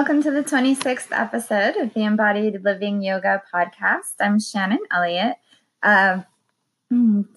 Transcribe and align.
welcome 0.00 0.22
to 0.22 0.30
the 0.30 0.42
26th 0.42 1.08
episode 1.10 1.76
of 1.76 1.92
the 1.92 2.04
Embodied 2.04 2.64
Living 2.64 3.02
Yoga 3.02 3.42
podcast. 3.52 4.14
I'm 4.18 4.40
Shannon 4.40 4.78
Elliott. 4.90 5.36
Uh, 5.82 6.22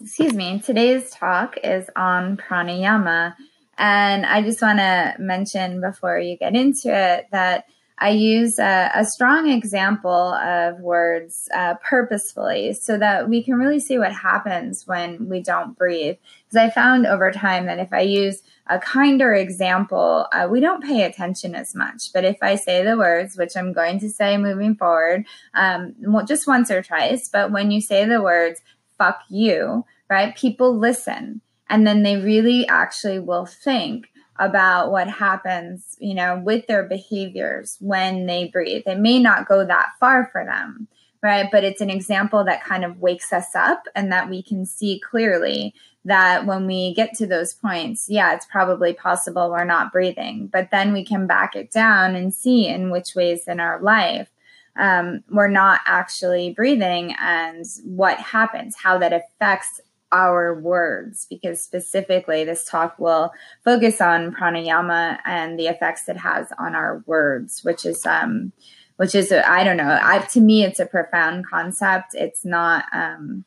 excuse 0.02 0.32
me. 0.32 0.60
Today's 0.60 1.10
talk 1.10 1.58
is 1.62 1.90
on 1.98 2.38
pranayama. 2.38 3.36
And 3.78 4.26
I 4.26 4.42
just 4.44 4.62
want 4.62 4.80
to 4.80 5.14
mention 5.20 5.82
before 5.82 6.18
you 6.18 6.38
get 6.38 6.56
into 6.56 6.88
it 6.88 7.28
that 7.34 7.66
I 8.04 8.10
use 8.10 8.60
a, 8.60 8.92
a 8.94 9.06
strong 9.06 9.50
example 9.50 10.34
of 10.34 10.82
words 10.82 11.48
uh, 11.56 11.76
purposefully 11.76 12.74
so 12.74 12.98
that 12.98 13.30
we 13.30 13.42
can 13.42 13.54
really 13.54 13.80
see 13.80 13.98
what 13.98 14.12
happens 14.12 14.86
when 14.86 15.30
we 15.30 15.42
don't 15.42 15.78
breathe. 15.78 16.18
Because 16.44 16.58
I 16.58 16.70
found 16.70 17.06
over 17.06 17.32
time 17.32 17.66
that 17.68 17.80
if 17.80 17.94
I 17.94 18.02
use 18.02 18.44
a 18.68 18.78
kinder 18.78 19.34
example, 19.34 20.28
uh, 20.34 20.50
we 20.52 20.60
don't 20.60 20.84
pay 20.84 21.04
attention 21.04 21.56
as 21.56 21.74
much. 21.74 22.12
But 22.14 22.26
if 22.26 22.36
I 22.42 22.56
say 22.56 22.84
the 22.84 22.98
words, 22.98 23.38
which 23.38 23.56
I'm 23.56 23.72
going 23.72 24.02
to 24.02 24.10
say 24.10 24.36
moving 24.36 24.76
forward, 24.76 25.26
um, 25.54 25.96
just 26.28 26.46
once 26.46 26.70
or 26.70 26.84
twice, 26.84 27.30
but 27.30 27.54
when 27.54 27.72
you 27.72 27.80
say 27.80 28.04
the 28.04 28.22
words, 28.22 28.60
fuck 28.98 29.22
you, 29.30 29.86
right, 30.10 30.36
people 30.36 30.78
listen. 30.78 31.40
And 31.70 31.88
then 31.88 32.04
they 32.04 32.18
really 32.18 32.68
actually 32.68 33.20
will 33.20 33.46
think, 33.46 34.10
about 34.38 34.92
what 34.92 35.08
happens, 35.08 35.96
you 36.00 36.14
know, 36.14 36.42
with 36.44 36.66
their 36.68 36.84
behaviors 36.84 37.78
when 37.80 38.26
they 38.26 38.48
breathe. 38.48 38.84
It 38.86 39.00
may 39.00 39.20
not 39.20 39.48
go 39.48 39.66
that 39.66 39.90
far 40.00 40.30
for 40.32 40.44
them, 40.44 40.88
right? 41.22 41.50
But 41.52 41.64
it's 41.64 41.82
an 41.82 41.90
example 41.90 42.44
that 42.44 42.64
kind 42.64 42.84
of 42.84 43.00
wakes 43.00 43.32
us 43.32 43.56
up 43.56 43.84
and 43.96 44.12
that 44.12 44.30
we 44.30 44.42
can 44.42 44.66
see 44.66 45.00
clearly 45.00 45.74
that 46.06 46.46
when 46.46 46.68
we 46.68 46.94
get 46.94 47.14
to 47.16 47.28
those 47.28 47.54
points, 47.54 48.08
yeah, 48.10 48.34
it's 48.34 48.46
probably 48.46 48.94
possible 48.94 49.50
we're 49.50 49.64
not 49.64 49.92
breathing, 49.92 50.48
but 50.48 50.70
then 50.72 50.92
we 50.92 51.06
can 51.06 51.28
back 51.28 51.56
it 51.56 51.72
down 51.72 52.16
and 52.16 52.34
see 52.34 52.68
in 52.68 52.90
which 52.90 53.16
ways 53.16 53.48
in 53.48 53.60
our 53.60 53.82
life 53.82 54.30
um, 54.76 55.24
we're 55.30 55.50
not 55.50 55.82
actually 55.86 56.54
breathing 56.54 57.16
and 57.20 57.66
what 57.84 58.18
happens, 58.18 58.76
how 58.76 58.98
that 58.98 59.14
affects 59.14 59.80
our 60.14 60.54
words 60.54 61.26
because 61.30 61.62
specifically 61.62 62.46
this 62.46 62.64
talk 62.64 62.98
will 63.00 63.34
focus 63.66 64.00
on 64.00 64.34
pranayama 64.34 65.18
and 65.26 65.60
the 65.60 65.68
effects 65.68 66.08
it 66.08 66.18
has 66.18 66.48
on 66.58 66.76
our 66.76 67.04
words 67.06 67.64
which 67.64 67.86
is 67.86 68.06
um 68.06 68.54
which 68.98 69.16
is 69.16 69.32
I 69.32 69.64
don't 69.64 69.78
know 69.78 70.00
I 70.02 70.20
to 70.20 70.40
me 70.40 70.64
it's 70.64 70.80
a 70.80 70.86
profound 70.86 71.48
concept. 71.48 72.14
It's 72.14 72.46
not 72.46 72.86
um 72.94 73.44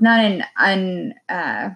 not 0.00 0.20
an 0.20 0.44
un 0.58 1.14
uh 1.28 1.70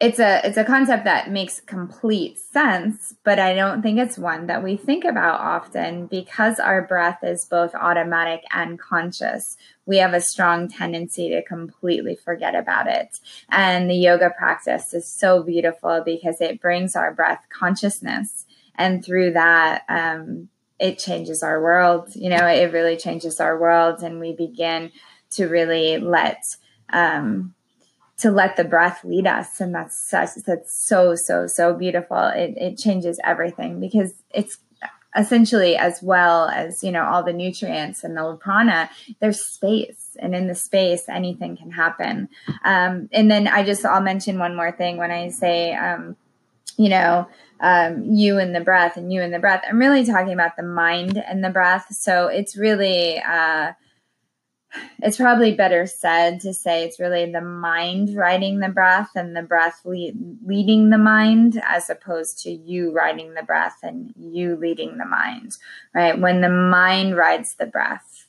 it's 0.00 0.18
a 0.18 0.46
it's 0.46 0.56
a 0.56 0.64
concept 0.64 1.04
that 1.04 1.30
makes 1.30 1.60
complete 1.60 2.38
sense 2.38 3.14
but 3.24 3.38
i 3.38 3.54
don't 3.54 3.80
think 3.80 3.98
it's 3.98 4.18
one 4.18 4.46
that 4.46 4.62
we 4.62 4.76
think 4.76 5.04
about 5.04 5.40
often 5.40 6.06
because 6.06 6.58
our 6.58 6.82
breath 6.82 7.18
is 7.22 7.44
both 7.44 7.74
automatic 7.74 8.42
and 8.50 8.78
conscious 8.78 9.56
we 9.86 9.98
have 9.98 10.14
a 10.14 10.20
strong 10.20 10.68
tendency 10.68 11.28
to 11.30 11.42
completely 11.42 12.16
forget 12.16 12.54
about 12.54 12.86
it. 12.86 13.20
And 13.50 13.90
the 13.90 13.94
yoga 13.94 14.30
practice 14.30 14.94
is 14.94 15.06
so 15.06 15.42
beautiful 15.42 16.02
because 16.04 16.40
it 16.40 16.60
brings 16.60 16.96
our 16.96 17.12
breath 17.12 17.44
consciousness. 17.50 18.46
And 18.76 19.04
through 19.04 19.32
that 19.32 19.84
um, 19.88 20.48
it 20.80 20.98
changes 20.98 21.44
our 21.44 21.62
world 21.62 22.08
you 22.16 22.28
know 22.28 22.46
it 22.46 22.72
really 22.72 22.96
changes 22.96 23.40
our 23.40 23.58
world. 23.58 24.02
And 24.02 24.20
we 24.20 24.32
begin 24.32 24.90
to 25.30 25.46
really 25.46 25.98
let 25.98 26.44
um, 26.92 27.54
to 28.16 28.30
let 28.30 28.56
the 28.56 28.64
breath 28.64 29.04
lead 29.04 29.26
us. 29.26 29.60
And 29.60 29.74
that's 29.74 29.96
such 29.96 30.30
that's 30.46 30.74
so 30.74 31.14
so 31.14 31.46
so 31.46 31.74
beautiful. 31.74 32.18
It, 32.18 32.54
it 32.56 32.78
changes 32.78 33.18
everything 33.24 33.80
because 33.80 34.12
it's 34.30 34.58
essentially 35.16 35.76
as 35.76 36.02
well 36.02 36.48
as 36.48 36.82
you 36.82 36.90
know 36.90 37.04
all 37.04 37.22
the 37.22 37.32
nutrients 37.32 38.04
and 38.04 38.16
the 38.16 38.36
prana 38.40 38.90
there's 39.20 39.40
space. 39.40 40.00
And 40.20 40.32
in 40.32 40.46
the 40.46 40.54
space 40.54 41.08
anything 41.08 41.56
can 41.56 41.72
happen. 41.72 42.28
Um, 42.64 43.08
and 43.12 43.28
then 43.30 43.48
i 43.48 43.64
just 43.64 43.84
i'll 43.84 44.00
mention 44.00 44.38
one 44.38 44.54
more 44.54 44.70
thing 44.70 44.96
when 44.96 45.10
i 45.10 45.28
say 45.28 45.74
um, 45.74 46.16
you 46.76 46.88
know 46.88 47.26
um, 47.60 48.04
you 48.04 48.38
and 48.38 48.54
the 48.54 48.60
breath 48.60 48.96
and 48.96 49.12
you 49.12 49.22
and 49.22 49.32
the 49.32 49.38
breath. 49.38 49.64
I'm 49.66 49.78
really 49.78 50.04
talking 50.04 50.32
about 50.32 50.56
the 50.56 50.62
mind 50.62 51.16
and 51.16 51.42
the 51.42 51.50
breath. 51.50 51.86
So 51.90 52.26
it's 52.26 52.56
really 52.56 53.18
uh, 53.20 53.72
it's 55.00 55.16
probably 55.16 55.52
better 55.52 55.86
said 55.86 56.40
to 56.40 56.54
say 56.54 56.84
it's 56.84 57.00
really 57.00 57.30
the 57.30 57.40
mind 57.40 58.14
riding 58.14 58.60
the 58.60 58.68
breath 58.68 59.10
and 59.14 59.36
the 59.36 59.42
breath 59.42 59.80
lead, 59.84 60.14
leading 60.44 60.90
the 60.90 60.98
mind 60.98 61.60
as 61.66 61.90
opposed 61.90 62.42
to 62.42 62.50
you 62.50 62.92
riding 62.92 63.34
the 63.34 63.42
breath 63.42 63.78
and 63.82 64.12
you 64.16 64.56
leading 64.56 64.98
the 64.98 65.04
mind 65.04 65.56
right? 65.94 66.18
When 66.18 66.40
the 66.40 66.48
mind 66.48 67.16
rides 67.16 67.54
the 67.54 67.66
breath 67.66 68.28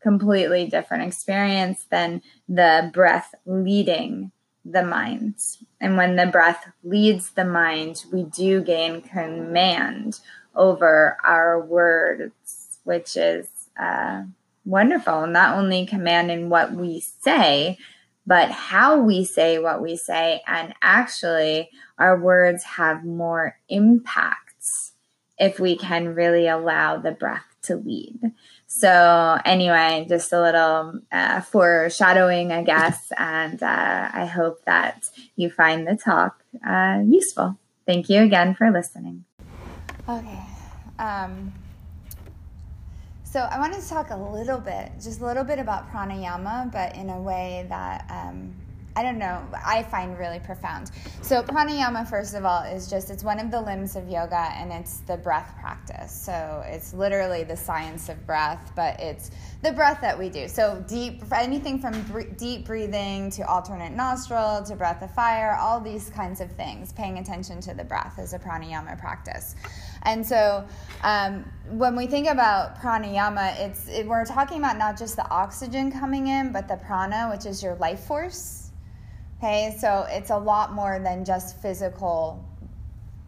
completely 0.00 0.66
different 0.66 1.04
experience 1.04 1.86
than 1.90 2.22
the 2.48 2.90
breath 2.92 3.34
leading 3.46 4.32
the 4.64 4.82
mind. 4.84 5.36
And 5.80 5.96
when 5.96 6.16
the 6.16 6.26
breath 6.26 6.68
leads 6.82 7.30
the 7.30 7.44
mind 7.44 8.04
we 8.12 8.24
do 8.24 8.62
gain 8.62 9.02
command 9.02 10.20
over 10.54 11.16
our 11.24 11.60
words 11.60 12.78
which 12.84 13.16
is 13.16 13.48
uh, 13.80 14.22
wonderful. 14.64 15.26
Not 15.26 15.56
only 15.56 15.86
command 15.86 16.30
in 16.30 16.48
what 16.48 16.72
we 16.72 17.00
say, 17.00 17.78
but 18.26 18.50
how 18.50 18.98
we 18.98 19.24
say 19.24 19.58
what 19.58 19.82
we 19.82 19.96
say. 19.96 20.42
And 20.46 20.74
actually, 20.82 21.70
our 21.98 22.18
words 22.18 22.62
have 22.64 23.04
more 23.04 23.58
impacts 23.68 24.92
if 25.38 25.58
we 25.58 25.76
can 25.76 26.14
really 26.14 26.46
allow 26.46 26.98
the 26.98 27.12
breath 27.12 27.44
to 27.62 27.76
lead. 27.76 28.32
So, 28.66 29.38
anyway, 29.44 30.06
just 30.08 30.32
a 30.32 30.40
little 30.40 31.00
uh, 31.10 31.40
foreshadowing, 31.42 32.52
I 32.52 32.62
guess. 32.62 33.12
And 33.18 33.62
uh, 33.62 34.10
I 34.12 34.26
hope 34.26 34.64
that 34.64 35.10
you 35.36 35.50
find 35.50 35.86
the 35.86 35.96
talk 35.96 36.42
uh, 36.66 37.00
useful. 37.04 37.58
Thank 37.86 38.08
you 38.08 38.22
again 38.22 38.54
for 38.54 38.70
listening. 38.70 39.24
Okay. 40.08 40.42
Um, 40.98 41.52
so 43.32 43.40
I 43.40 43.58
wanted 43.58 43.80
to 43.80 43.88
talk 43.88 44.10
a 44.10 44.16
little 44.16 44.58
bit, 44.58 44.92
just 45.00 45.22
a 45.22 45.24
little 45.24 45.42
bit 45.42 45.58
about 45.58 45.90
pranayama, 45.90 46.70
but 46.70 46.94
in 46.96 47.08
a 47.08 47.18
way 47.18 47.64
that 47.70 48.04
um, 48.10 48.54
I 48.94 49.02
don't 49.02 49.18
know, 49.18 49.42
I 49.64 49.84
find 49.84 50.18
really 50.18 50.38
profound. 50.38 50.90
So 51.22 51.42
pranayama, 51.42 52.08
first 52.08 52.34
of 52.34 52.44
all, 52.44 52.62
is 52.62 52.90
just 52.90 53.08
it's 53.08 53.24
one 53.24 53.40
of 53.40 53.50
the 53.50 53.60
limbs 53.60 53.96
of 53.96 54.06
yoga, 54.08 54.52
and 54.56 54.70
it's 54.70 54.98
the 55.00 55.16
breath 55.16 55.54
practice. 55.60 56.12
So 56.12 56.62
it's 56.66 56.92
literally 56.92 57.42
the 57.42 57.56
science 57.56 58.10
of 58.10 58.26
breath, 58.26 58.72
but 58.76 59.00
it's 59.00 59.30
the 59.62 59.72
breath 59.72 60.02
that 60.02 60.18
we 60.18 60.28
do. 60.28 60.46
So 60.46 60.84
deep, 60.86 61.22
anything 61.32 61.78
from 61.78 62.02
deep 62.36 62.66
breathing 62.66 63.30
to 63.30 63.48
alternate 63.48 63.92
nostril 63.92 64.62
to 64.66 64.76
breath 64.76 65.02
of 65.02 65.14
fire, 65.14 65.56
all 65.58 65.80
these 65.80 66.10
kinds 66.10 66.42
of 66.42 66.52
things. 66.52 66.92
Paying 66.92 67.18
attention 67.18 67.62
to 67.62 67.74
the 67.74 67.84
breath 67.84 68.18
is 68.18 68.34
a 68.34 68.38
pranayama 68.38 68.98
practice. 68.98 69.54
And 70.02 70.26
so 70.26 70.66
um, 71.02 71.50
when 71.70 71.96
we 71.96 72.06
think 72.06 72.28
about 72.28 72.76
pranayama, 72.78 73.58
it's 73.58 73.88
it, 73.88 74.06
we're 74.06 74.26
talking 74.26 74.58
about 74.58 74.76
not 74.76 74.98
just 74.98 75.16
the 75.16 75.28
oxygen 75.30 75.90
coming 75.90 76.26
in, 76.26 76.52
but 76.52 76.68
the 76.68 76.76
prana, 76.76 77.30
which 77.30 77.46
is 77.46 77.62
your 77.62 77.76
life 77.76 78.00
force. 78.00 78.61
Okay, 79.42 79.76
so 79.76 80.06
it's 80.08 80.30
a 80.30 80.38
lot 80.38 80.72
more 80.72 81.00
than 81.00 81.24
just 81.24 81.60
physical. 81.60 82.48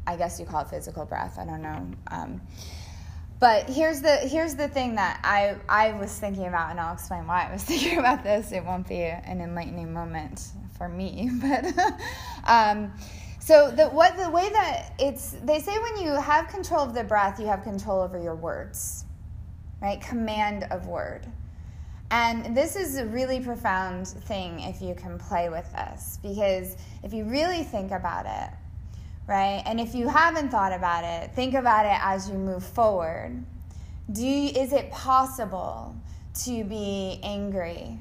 I 0.06 0.14
guess 0.14 0.38
you 0.38 0.46
call 0.46 0.60
it 0.60 0.68
physical 0.68 1.04
breath. 1.04 1.40
I 1.40 1.44
don't 1.44 1.60
know. 1.60 1.90
Um, 2.06 2.40
but 3.40 3.68
here's 3.68 4.00
the 4.00 4.18
here's 4.18 4.54
the 4.54 4.68
thing 4.68 4.94
that 4.94 5.18
I 5.24 5.56
I 5.68 5.90
was 5.98 6.16
thinking 6.16 6.46
about, 6.46 6.70
and 6.70 6.78
I'll 6.78 6.94
explain 6.94 7.26
why 7.26 7.48
I 7.48 7.52
was 7.52 7.64
thinking 7.70 7.98
about 7.98 8.22
this. 8.22 8.52
It 8.52 8.64
won't 8.64 8.86
be 8.86 9.00
an 9.00 9.40
enlightening 9.40 9.92
moment 9.92 10.40
for 10.78 10.88
me, 10.88 11.30
but. 11.40 11.64
um, 12.44 12.92
so 13.40 13.72
the 13.72 13.88
what 13.88 14.16
the 14.16 14.30
way 14.30 14.48
that 14.50 14.92
it's 15.00 15.32
they 15.42 15.58
say 15.58 15.76
when 15.76 16.00
you 16.00 16.12
have 16.12 16.46
control 16.46 16.84
of 16.84 16.94
the 16.94 17.02
breath, 17.02 17.40
you 17.40 17.46
have 17.46 17.64
control 17.64 18.00
over 18.00 18.22
your 18.22 18.36
words. 18.36 19.04
Right? 19.82 20.00
Command 20.00 20.68
of 20.70 20.86
word. 20.86 21.26
And 22.14 22.56
this 22.56 22.76
is 22.76 22.96
a 22.96 23.06
really 23.06 23.40
profound 23.40 24.06
thing 24.06 24.60
if 24.60 24.80
you 24.80 24.94
can 24.94 25.18
play 25.18 25.48
with 25.48 25.68
this 25.72 26.20
because 26.22 26.76
if 27.02 27.12
you 27.12 27.24
really 27.24 27.64
think 27.64 27.90
about 27.90 28.24
it, 28.24 28.56
right? 29.26 29.64
And 29.66 29.80
if 29.80 29.96
you 29.96 30.06
haven't 30.06 30.50
thought 30.50 30.72
about 30.72 31.02
it, 31.02 31.34
think 31.34 31.54
about 31.54 31.86
it 31.86 31.98
as 32.00 32.30
you 32.30 32.36
move 32.36 32.62
forward. 32.62 33.44
Do 34.12 34.24
you, 34.24 34.50
is 34.50 34.72
it 34.72 34.92
possible 34.92 35.96
to 36.44 36.62
be 36.62 37.18
angry 37.24 37.98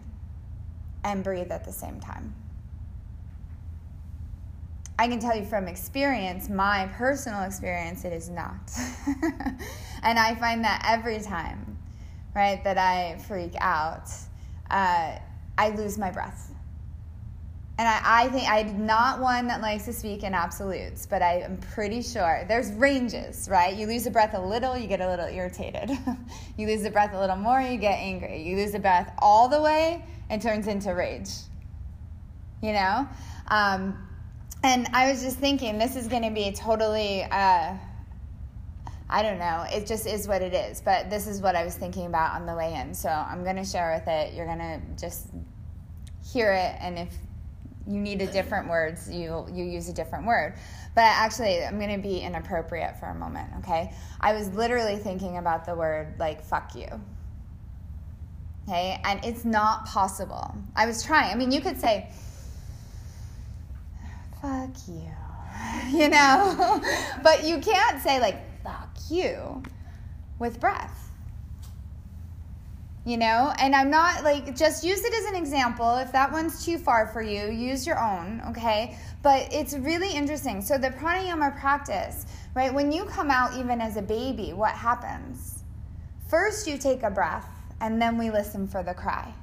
and 1.03 1.23
breathe 1.23 1.51
at 1.51 1.65
the 1.65 1.71
same 1.71 1.99
time? 1.99 2.35
I 4.99 5.07
can 5.07 5.17
tell 5.17 5.35
you 5.35 5.43
from 5.43 5.67
experience, 5.67 6.49
my 6.49 6.87
personal 6.93 7.41
experience, 7.45 8.05
it 8.05 8.13
is 8.13 8.29
not. 8.29 8.71
and 10.03 10.19
I 10.19 10.35
find 10.35 10.63
that 10.65 10.85
every 10.87 11.19
time, 11.19 11.72
right, 12.35 12.63
that 12.63 12.77
I 12.77 13.17
freak 13.27 13.53
out, 13.59 14.09
uh, 14.69 15.17
I 15.57 15.69
lose 15.69 15.97
my 15.97 16.11
breath. 16.11 16.51
and 17.77 17.87
I, 17.87 18.01
I 18.03 18.29
think 18.29 18.49
I'm 18.49 18.85
not 18.85 19.19
one 19.19 19.47
that 19.47 19.61
likes 19.61 19.85
to 19.85 19.93
speak 19.93 20.23
in 20.23 20.33
absolutes, 20.33 21.05
but 21.05 21.21
I 21.21 21.39
am 21.39 21.57
pretty 21.57 22.01
sure 22.01 22.45
there's 22.47 22.71
ranges, 22.73 23.47
right? 23.49 23.75
You 23.75 23.87
lose 23.87 24.03
the 24.03 24.11
breath 24.11 24.33
a 24.33 24.41
little, 24.41 24.77
you 24.77 24.87
get 24.87 25.01
a 25.01 25.09
little 25.09 25.27
irritated. 25.27 25.91
you 26.57 26.67
lose 26.67 26.83
the 26.83 26.91
breath 26.91 27.13
a 27.13 27.19
little 27.19 27.35
more, 27.35 27.61
you 27.61 27.77
get 27.77 27.97
angry. 27.99 28.43
You 28.43 28.57
lose 28.57 28.71
the 28.71 28.79
breath 28.79 29.11
all 29.19 29.47
the 29.47 29.61
way, 29.61 30.03
it 30.29 30.41
turns 30.41 30.67
into 30.67 30.93
rage. 30.93 31.29
You 32.61 32.73
know? 32.73 33.07
Um, 33.47 33.97
and 34.63 34.87
I 34.93 35.11
was 35.11 35.21
just 35.21 35.37
thinking, 35.37 35.77
this 35.77 35.95
is 35.95 36.07
going 36.07 36.23
to 36.23 36.31
be 36.31 36.51
totally. 36.51 37.23
Uh, 37.23 37.75
I 39.13 39.21
don't 39.21 39.37
know. 39.37 39.63
It 39.71 39.85
just 39.85 40.07
is 40.07 40.27
what 40.27 40.41
it 40.41 40.55
is. 40.55 40.81
But 40.81 41.11
this 41.11 41.27
is 41.27 41.39
what 41.39 41.55
I 41.55 41.63
was 41.63 41.75
thinking 41.75 42.07
about 42.07 42.33
on 42.33 42.47
the 42.47 42.55
way 42.55 42.73
in. 42.73 42.95
So 42.95 43.09
I'm 43.09 43.43
going 43.43 43.57
to 43.57 43.63
share 43.63 43.93
with 43.93 44.07
it. 44.07 44.33
You're 44.33 44.47
going 44.47 44.57
to 44.57 44.81
just 44.99 45.27
hear 46.25 46.51
it. 46.51 46.75
And 46.79 46.97
if 46.97 47.13
you 47.85 47.99
need 47.99 48.23
a 48.23 48.27
different 48.27 48.67
words, 48.67 49.11
you 49.11 49.45
you 49.53 49.65
use 49.65 49.87
a 49.87 49.93
different 49.93 50.25
word. 50.25 50.55
But 50.95 51.03
actually, 51.03 51.63
I'm 51.63 51.77
going 51.77 51.95
to 51.95 52.01
be 52.01 52.21
inappropriate 52.21 52.99
for 52.99 53.05
a 53.05 53.13
moment, 53.13 53.49
okay? 53.59 53.93
I 54.19 54.33
was 54.33 54.47
literally 54.49 54.97
thinking 54.97 55.37
about 55.37 55.65
the 55.65 55.75
word 55.75 56.15
like 56.17 56.43
fuck 56.43 56.73
you. 56.73 56.87
Okay? 58.67 58.99
And 59.03 59.23
it's 59.23 59.45
not 59.45 59.85
possible. 59.85 60.55
I 60.75 60.87
was 60.87 61.03
trying. 61.03 61.31
I 61.31 61.35
mean, 61.35 61.51
you 61.51 61.61
could 61.61 61.79
say 61.79 62.09
fuck 64.41 64.71
you. 64.87 65.03
You 65.91 66.09
know? 66.09 66.81
but 67.23 67.43
you 67.43 67.59
can't 67.59 68.01
say 68.01 68.19
like 68.19 68.37
you 69.11 69.63
with 70.39 70.59
breath. 70.59 71.11
You 73.05 73.17
know? 73.17 73.53
And 73.59 73.75
i'm 73.75 73.89
not 73.89 74.23
like 74.23 74.55
just 74.55 74.83
use 74.83 75.03
it 75.03 75.13
as 75.13 75.25
an 75.25 75.35
example. 75.35 75.97
If 75.97 76.11
that 76.11 76.31
one's 76.31 76.65
too 76.65 76.77
far 76.77 77.07
for 77.07 77.21
you 77.21 77.49
use 77.49 77.85
your 77.85 77.99
own 77.99 78.41
okay? 78.49 78.97
But 79.21 79.53
it's 79.53 79.73
really 79.73 80.11
interesting. 80.13 80.61
So 80.61 80.77
the 80.77 80.89
pranayama 80.89 81.59
practice 81.59 82.25
right 82.55 82.73
when 82.73 82.91
you 82.91 83.05
come 83.05 83.29
out 83.29 83.57
even 83.57 83.81
as 83.81 83.97
a 83.97 84.01
baby 84.01 84.53
what 84.53 84.71
happens? 84.71 85.63
First 86.29 86.67
you 86.67 86.77
take 86.77 87.03
a 87.03 87.09
breath 87.09 87.47
and 87.81 88.01
then 88.01 88.17
we 88.17 88.31
listen 88.31 88.67
for 88.67 88.83
the 88.83 88.93
cry 88.93 89.33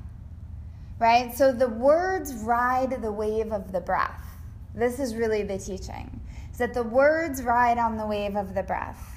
right? 1.00 1.34
So 1.34 1.50
the 1.50 1.68
words 1.68 2.34
ride 2.34 3.02
the 3.02 3.10
wave 3.10 3.52
of 3.52 3.72
the 3.72 3.80
breath. 3.80 4.22
This 4.74 5.00
is 5.00 5.16
really 5.16 5.42
the 5.42 5.58
teaching 5.58 6.20
is 6.52 6.58
that 6.58 6.74
the 6.74 6.82
words 6.82 7.42
ride 7.42 7.78
on 7.78 7.96
the 7.96 8.06
wave 8.06 8.36
of 8.36 8.54
the 8.54 8.62
breath 8.62 9.09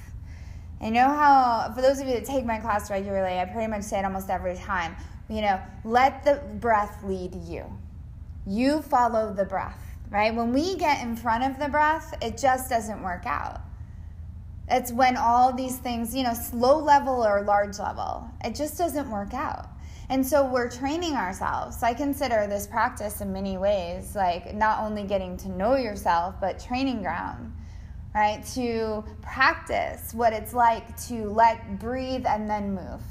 I 0.84 0.90
know 0.90 1.08
how, 1.08 1.72
for 1.74 1.80
those 1.80 1.98
of 1.98 2.06
you 2.06 2.12
that 2.12 2.26
take 2.26 2.44
my 2.44 2.58
class 2.58 2.90
regularly, 2.90 3.38
I 3.38 3.46
pretty 3.46 3.68
much 3.68 3.84
say 3.84 4.00
it 4.00 4.04
almost 4.04 4.28
every 4.28 4.54
time. 4.54 4.94
You 5.30 5.40
know, 5.40 5.58
let 5.82 6.22
the 6.24 6.42
breath 6.60 7.02
lead 7.02 7.34
you. 7.34 7.64
You 8.46 8.82
follow 8.82 9.32
the 9.32 9.46
breath, 9.46 9.80
right? 10.10 10.34
When 10.34 10.52
we 10.52 10.76
get 10.76 11.02
in 11.02 11.16
front 11.16 11.42
of 11.42 11.58
the 11.58 11.70
breath, 11.70 12.14
it 12.20 12.36
just 12.36 12.68
doesn't 12.68 13.02
work 13.02 13.24
out. 13.24 13.62
It's 14.70 14.92
when 14.92 15.16
all 15.16 15.54
these 15.54 15.78
things, 15.78 16.14
you 16.14 16.22
know, 16.22 16.34
low 16.52 16.78
level 16.78 17.24
or 17.26 17.40
large 17.40 17.78
level, 17.78 18.28
it 18.44 18.54
just 18.54 18.76
doesn't 18.76 19.10
work 19.10 19.32
out. 19.32 19.68
And 20.10 20.26
so 20.26 20.44
we're 20.44 20.68
training 20.68 21.14
ourselves. 21.14 21.82
I 21.82 21.94
consider 21.94 22.46
this 22.46 22.66
practice 22.66 23.22
in 23.22 23.32
many 23.32 23.56
ways 23.56 24.14
like 24.14 24.54
not 24.54 24.80
only 24.80 25.04
getting 25.04 25.38
to 25.38 25.48
know 25.48 25.76
yourself, 25.76 26.34
but 26.42 26.60
training 26.60 27.00
ground 27.00 27.54
right? 28.14 28.44
To 28.54 29.04
practice 29.22 30.14
what 30.14 30.32
it's 30.32 30.54
like 30.54 30.96
to 31.08 31.28
let 31.30 31.78
breathe 31.80 32.26
and 32.26 32.48
then 32.48 32.74
move, 32.74 33.02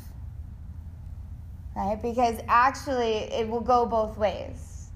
right? 1.75 2.01
Because 2.01 2.39
actually, 2.47 3.31
it 3.33 3.47
will 3.47 3.61
go 3.61 3.85
both 3.85 4.17
ways. 4.17 4.89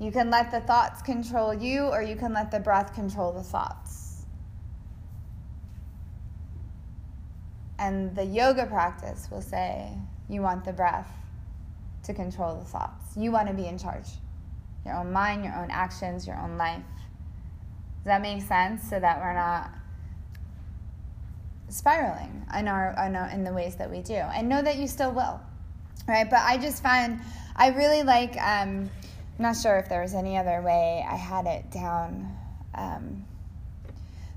You 0.00 0.10
can 0.12 0.30
let 0.30 0.50
the 0.50 0.60
thoughts 0.60 1.02
control 1.02 1.52
you, 1.52 1.86
or 1.86 2.02
you 2.02 2.16
can 2.16 2.32
let 2.32 2.50
the 2.50 2.60
breath 2.60 2.94
control 2.94 3.32
the 3.32 3.42
thoughts. 3.42 4.24
And 7.78 8.14
the 8.16 8.24
yoga 8.24 8.66
practice 8.66 9.28
will 9.30 9.42
say 9.42 9.92
you 10.28 10.42
want 10.42 10.64
the 10.64 10.72
breath 10.72 11.08
to 12.04 12.14
control 12.14 12.56
the 12.56 12.64
thoughts. 12.64 13.16
You 13.16 13.30
want 13.30 13.48
to 13.48 13.54
be 13.54 13.66
in 13.66 13.78
charge. 13.78 14.08
Your 14.84 14.94
own 14.94 15.12
mind, 15.12 15.44
your 15.44 15.54
own 15.54 15.70
actions, 15.70 16.26
your 16.26 16.36
own 16.36 16.56
life. 16.56 16.82
That 18.08 18.22
make 18.22 18.42
sense? 18.42 18.88
So 18.88 18.98
that 18.98 19.20
we're 19.20 19.34
not 19.34 19.70
spiraling 21.68 22.46
in 22.58 22.66
our, 22.66 22.94
in 23.06 23.14
our 23.14 23.28
in 23.28 23.44
the 23.44 23.52
ways 23.52 23.76
that 23.76 23.90
we 23.90 24.00
do, 24.00 24.14
and 24.14 24.48
know 24.48 24.62
that 24.62 24.76
you 24.76 24.88
still 24.88 25.12
will, 25.12 25.40
right? 26.06 26.28
But 26.28 26.40
I 26.40 26.58
just 26.58 26.82
find 26.82 27.20
I 27.54 27.68
really 27.68 28.02
like. 28.02 28.32
Um, 28.36 28.90
I'm 29.38 29.42
not 29.42 29.56
sure 29.56 29.78
if 29.78 29.88
there 29.88 30.02
was 30.02 30.14
any 30.14 30.36
other 30.36 30.60
way 30.62 31.06
I 31.08 31.14
had 31.14 31.46
it 31.46 31.70
down. 31.70 32.36
Um, 32.74 33.24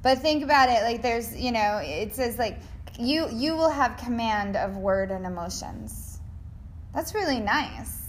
but 0.04 0.20
think 0.20 0.44
about 0.44 0.70
it 0.70 0.84
like 0.84 1.02
there's 1.02 1.36
you 1.36 1.52
know 1.52 1.80
it 1.84 2.14
says 2.16 2.38
like 2.38 2.60
you 3.00 3.28
you 3.32 3.56
will 3.56 3.70
have 3.70 3.98
command 3.98 4.56
of 4.56 4.78
word 4.78 5.12
and 5.12 5.26
emotions 5.26 6.20
that's 6.94 7.14
really 7.14 7.40
nice 7.40 8.01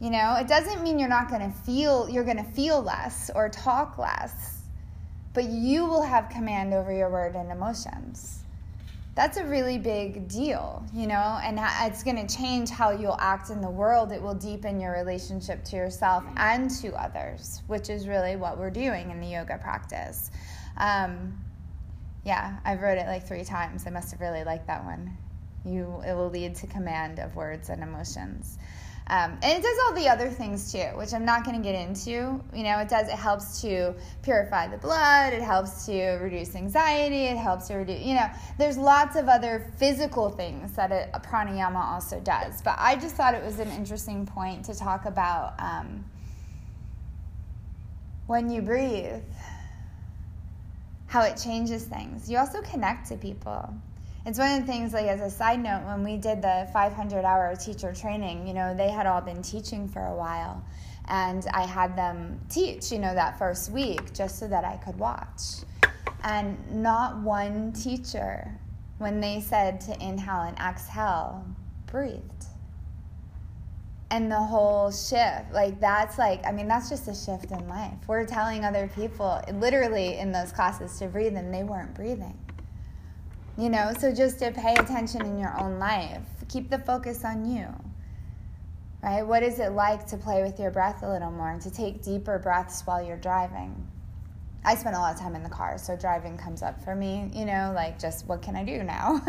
you 0.00 0.10
know, 0.10 0.36
it 0.40 0.48
doesn't 0.48 0.82
mean 0.82 0.98
you're 0.98 1.08
not 1.08 1.28
going 1.28 1.42
to 1.42 1.56
feel 1.58 2.08
you're 2.08 2.24
going 2.24 2.38
to 2.38 2.50
feel 2.52 2.80
less 2.82 3.30
or 3.34 3.48
talk 3.48 3.98
less, 3.98 4.62
but 5.34 5.44
you 5.44 5.84
will 5.84 6.02
have 6.02 6.28
command 6.30 6.72
over 6.72 6.92
your 6.92 7.10
word 7.10 7.34
and 7.34 7.50
emotions. 7.50 8.38
That's 9.14 9.36
a 9.36 9.44
really 9.44 9.76
big 9.76 10.28
deal, 10.28 10.84
you 10.94 11.06
know, 11.06 11.38
and 11.42 11.60
it's 11.82 12.02
going 12.02 12.26
to 12.26 12.34
change 12.34 12.70
how 12.70 12.92
you'll 12.92 13.18
act 13.20 13.50
in 13.50 13.60
the 13.60 13.68
world. 13.68 14.12
It 14.12 14.22
will 14.22 14.34
deepen 14.34 14.80
your 14.80 14.92
relationship 14.92 15.64
to 15.64 15.76
yourself 15.76 16.24
and 16.36 16.70
to 16.80 16.94
others, 16.94 17.60
which 17.66 17.90
is 17.90 18.08
really 18.08 18.36
what 18.36 18.56
we're 18.56 18.70
doing 18.70 19.10
in 19.10 19.20
the 19.20 19.26
yoga 19.26 19.58
practice. 19.58 20.30
Um, 20.78 21.38
yeah, 22.24 22.58
I've 22.64 22.80
wrote 22.80 22.98
it 22.98 23.06
like 23.06 23.26
three 23.26 23.44
times. 23.44 23.86
I 23.86 23.90
must 23.90 24.12
have 24.12 24.20
really 24.20 24.44
liked 24.44 24.68
that 24.68 24.84
one. 24.84 25.16
You, 25.64 26.02
it 26.06 26.14
will 26.14 26.30
lead 26.30 26.54
to 26.56 26.66
command 26.66 27.18
of 27.18 27.36
words 27.36 27.68
and 27.68 27.82
emotions. 27.82 28.58
Um, 29.06 29.32
and 29.42 29.58
it 29.58 29.62
does 29.62 29.76
all 29.84 29.94
the 29.94 30.08
other 30.08 30.28
things 30.28 30.70
too, 30.70 30.86
which 30.94 31.12
I'm 31.12 31.24
not 31.24 31.44
going 31.44 31.56
to 31.56 31.62
get 31.62 31.74
into. 31.74 32.40
You 32.54 32.62
know, 32.62 32.78
it 32.78 32.88
does. 32.88 33.08
It 33.08 33.16
helps 33.16 33.60
to 33.62 33.94
purify 34.22 34.68
the 34.68 34.76
blood. 34.76 35.32
It 35.32 35.42
helps 35.42 35.84
to 35.86 36.18
reduce 36.22 36.54
anxiety. 36.54 37.24
It 37.24 37.36
helps 37.36 37.66
to 37.68 37.74
reduce. 37.74 38.00
You 38.02 38.14
know, 38.14 38.30
there's 38.56 38.78
lots 38.78 39.16
of 39.16 39.28
other 39.28 39.72
physical 39.78 40.30
things 40.30 40.72
that 40.76 40.92
a, 40.92 41.08
a 41.12 41.20
pranayama 41.20 41.84
also 41.84 42.20
does. 42.20 42.62
But 42.62 42.76
I 42.78 42.94
just 42.94 43.16
thought 43.16 43.34
it 43.34 43.44
was 43.44 43.58
an 43.58 43.70
interesting 43.70 44.26
point 44.26 44.64
to 44.66 44.74
talk 44.74 45.06
about 45.06 45.54
um, 45.58 46.04
when 48.28 48.48
you 48.48 48.62
breathe, 48.62 49.24
how 51.08 51.22
it 51.22 51.36
changes 51.36 51.82
things. 51.82 52.30
You 52.30 52.38
also 52.38 52.62
connect 52.62 53.08
to 53.08 53.16
people 53.16 53.74
it's 54.26 54.38
one 54.38 54.52
of 54.52 54.66
the 54.66 54.72
things 54.72 54.92
like 54.92 55.06
as 55.06 55.20
a 55.20 55.30
side 55.30 55.60
note 55.60 55.82
when 55.86 56.04
we 56.04 56.16
did 56.16 56.42
the 56.42 56.68
500 56.72 57.24
hour 57.24 57.56
teacher 57.56 57.94
training 57.94 58.46
you 58.46 58.52
know 58.52 58.74
they 58.74 58.90
had 58.90 59.06
all 59.06 59.20
been 59.20 59.42
teaching 59.42 59.88
for 59.88 60.04
a 60.06 60.14
while. 60.14 60.62
And 61.08 61.44
i 61.54 61.62
had 61.62 61.96
them 61.96 62.40
teach 62.48 62.92
you 62.92 62.98
know 62.98 63.14
that 63.14 63.38
first 63.38 63.72
week 63.72 64.12
just 64.12 64.38
so 64.38 64.46
that 64.48 64.64
i 64.64 64.76
could 64.76 64.98
watch. 64.98 65.64
And 66.22 66.58
not 66.70 67.18
one 67.18 67.72
teacher 67.72 68.52
when 68.98 69.20
they 69.20 69.40
said 69.40 69.80
to 69.82 69.92
inhale 70.02 70.42
and 70.42 70.58
exhale 70.58 71.46
breathed. 71.86 72.44
And 74.10 74.30
the 74.30 74.38
whole 74.38 74.90
shift 74.90 75.52
like 75.52 75.80
that's 75.80 76.18
like 76.18 76.44
i 76.44 76.52
mean 76.52 76.68
that's 76.68 76.90
just 76.90 77.08
a 77.08 77.14
shift 77.14 77.50
in 77.52 77.66
life. 77.68 77.96
We're 78.06 78.26
telling 78.26 78.66
other 78.66 78.90
people 78.94 79.40
literally 79.54 80.18
in 80.18 80.30
those 80.30 80.52
classes 80.52 80.98
to 80.98 81.06
breathe 81.06 81.36
and 81.36 81.54
they 81.54 81.62
weren't 81.62 81.94
breathing 81.94 82.36
you 83.58 83.68
know, 83.68 83.92
so 83.98 84.14
just 84.14 84.38
to 84.38 84.50
pay 84.52 84.74
attention 84.74 85.22
in 85.22 85.38
your 85.38 85.58
own 85.60 85.78
life, 85.78 86.22
keep 86.48 86.70
the 86.70 86.78
focus 86.78 87.24
on 87.24 87.50
you. 87.50 87.66
Right? 89.02 89.22
What 89.22 89.42
is 89.42 89.58
it 89.58 89.72
like 89.72 90.06
to 90.08 90.16
play 90.16 90.42
with 90.42 90.60
your 90.60 90.70
breath 90.70 91.02
a 91.02 91.10
little 91.10 91.30
more 91.30 91.50
and 91.50 91.62
to 91.62 91.70
take 91.70 92.02
deeper 92.02 92.38
breaths 92.38 92.82
while 92.84 93.02
you're 93.02 93.16
driving? 93.16 93.86
I 94.62 94.74
spend 94.74 94.94
a 94.94 94.98
lot 94.98 95.14
of 95.14 95.20
time 95.20 95.34
in 95.34 95.42
the 95.42 95.48
car, 95.48 95.78
so 95.78 95.96
driving 95.96 96.36
comes 96.36 96.62
up 96.62 96.84
for 96.84 96.94
me, 96.94 97.30
you 97.32 97.46
know, 97.46 97.72
like 97.74 97.98
just 97.98 98.26
what 98.26 98.42
can 98.42 98.56
I 98.56 98.64
do 98.64 98.82
now? 98.82 99.22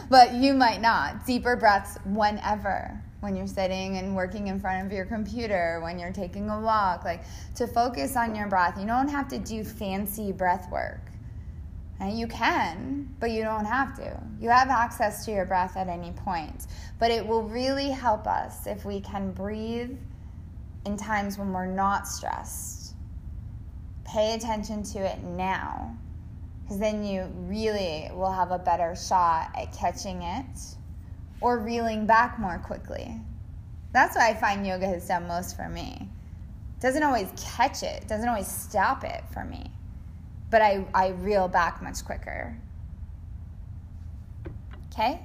but 0.08 0.34
you 0.34 0.54
might 0.54 0.80
not. 0.80 1.26
Deeper 1.26 1.56
breaths 1.56 1.98
whenever, 2.04 3.02
when 3.18 3.34
you're 3.34 3.48
sitting 3.48 3.96
and 3.96 4.14
working 4.14 4.46
in 4.46 4.60
front 4.60 4.86
of 4.86 4.92
your 4.92 5.06
computer, 5.06 5.80
when 5.82 5.98
you're 5.98 6.12
taking 6.12 6.48
a 6.50 6.60
walk, 6.60 7.04
like 7.04 7.24
to 7.56 7.66
focus 7.66 8.14
on 8.16 8.36
your 8.36 8.46
breath. 8.46 8.78
You 8.78 8.86
don't 8.86 9.08
have 9.08 9.26
to 9.28 9.38
do 9.38 9.64
fancy 9.64 10.30
breath 10.30 10.70
work. 10.70 11.09
And 12.00 12.18
you 12.18 12.26
can, 12.26 13.14
but 13.20 13.30
you 13.30 13.42
don't 13.42 13.66
have 13.66 13.94
to. 13.96 14.20
You 14.40 14.48
have 14.48 14.70
access 14.70 15.26
to 15.26 15.32
your 15.32 15.44
breath 15.44 15.76
at 15.76 15.88
any 15.88 16.12
point. 16.12 16.66
But 16.98 17.10
it 17.10 17.26
will 17.26 17.42
really 17.42 17.90
help 17.90 18.26
us 18.26 18.66
if 18.66 18.86
we 18.86 19.00
can 19.00 19.32
breathe 19.32 19.98
in 20.86 20.96
times 20.96 21.36
when 21.36 21.52
we're 21.52 21.66
not 21.66 22.08
stressed. 22.08 22.94
Pay 24.04 24.34
attention 24.34 24.82
to 24.82 24.98
it 24.98 25.22
now, 25.22 25.94
because 26.62 26.78
then 26.78 27.04
you 27.04 27.30
really 27.36 28.10
will 28.14 28.32
have 28.32 28.50
a 28.50 28.58
better 28.58 28.96
shot 28.96 29.50
at 29.54 29.72
catching 29.72 30.22
it 30.22 30.58
or 31.40 31.58
reeling 31.58 32.06
back 32.06 32.38
more 32.38 32.58
quickly. 32.58 33.20
That's 33.92 34.16
what 34.16 34.24
I 34.24 34.34
find 34.34 34.66
yoga 34.66 34.86
has 34.86 35.06
done 35.06 35.28
most 35.28 35.54
for 35.54 35.68
me. 35.68 36.08
Doesn't 36.80 37.02
always 37.02 37.28
catch 37.36 37.82
it, 37.82 38.08
doesn't 38.08 38.28
always 38.28 38.48
stop 38.48 39.04
it 39.04 39.22
for 39.32 39.44
me. 39.44 39.70
But 40.50 40.62
I, 40.62 40.86
I 40.94 41.08
reel 41.08 41.48
back 41.48 41.82
much 41.82 42.04
quicker. 42.04 42.56
Okay? 44.92 45.20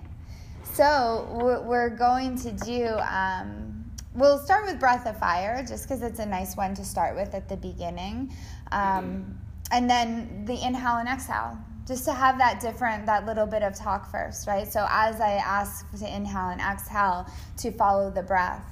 So 0.73 1.27
we're 1.65 1.89
going 1.89 2.37
to 2.39 2.51
do, 2.51 2.87
um, 3.09 3.91
we'll 4.13 4.37
start 4.39 4.65
with 4.65 4.79
Breath 4.79 5.07
of 5.07 5.17
Fire, 5.17 5.65
just 5.67 5.83
because 5.83 6.01
it's 6.01 6.19
a 6.19 6.25
nice 6.25 6.55
one 6.55 6.75
to 6.75 6.85
start 6.85 7.15
with 7.15 7.33
at 7.33 7.49
the 7.49 7.57
beginning. 7.57 8.33
Um, 8.71 9.39
and 9.71 9.89
then 9.89 10.45
the 10.45 10.53
inhale 10.65 10.97
and 10.97 11.09
exhale 11.09 11.57
just 11.87 12.05
to 12.05 12.13
have 12.13 12.37
that 12.37 12.59
different 12.59 13.05
that 13.05 13.25
little 13.25 13.45
bit 13.45 13.63
of 13.63 13.75
talk 13.75 14.09
first 14.09 14.47
right 14.47 14.71
so 14.71 14.85
as 14.89 15.19
i 15.21 15.33
ask 15.33 15.89
to 15.97 16.15
inhale 16.15 16.49
and 16.49 16.61
exhale 16.61 17.27
to 17.57 17.71
follow 17.71 18.09
the 18.09 18.21
breath 18.21 18.65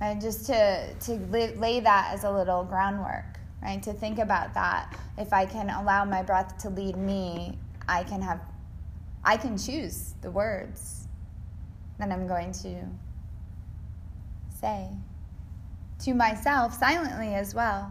right 0.00 0.20
just 0.20 0.46
to 0.46 0.94
to 1.00 1.14
lay 1.30 1.80
that 1.80 2.10
as 2.12 2.24
a 2.24 2.30
little 2.30 2.64
groundwork 2.64 3.37
right 3.62 3.82
to 3.82 3.92
think 3.92 4.18
about 4.18 4.54
that 4.54 4.96
if 5.16 5.32
i 5.32 5.44
can 5.44 5.70
allow 5.70 6.04
my 6.04 6.22
breath 6.22 6.56
to 6.58 6.70
lead 6.70 6.96
me 6.96 7.58
i 7.88 8.02
can 8.02 8.20
have 8.22 8.40
i 9.24 9.36
can 9.36 9.56
choose 9.58 10.14
the 10.22 10.30
words 10.30 11.06
that 11.98 12.10
i'm 12.10 12.26
going 12.26 12.52
to 12.52 12.74
say 14.60 14.88
to 16.00 16.14
myself 16.14 16.74
silently 16.74 17.34
as 17.34 17.54
well 17.54 17.90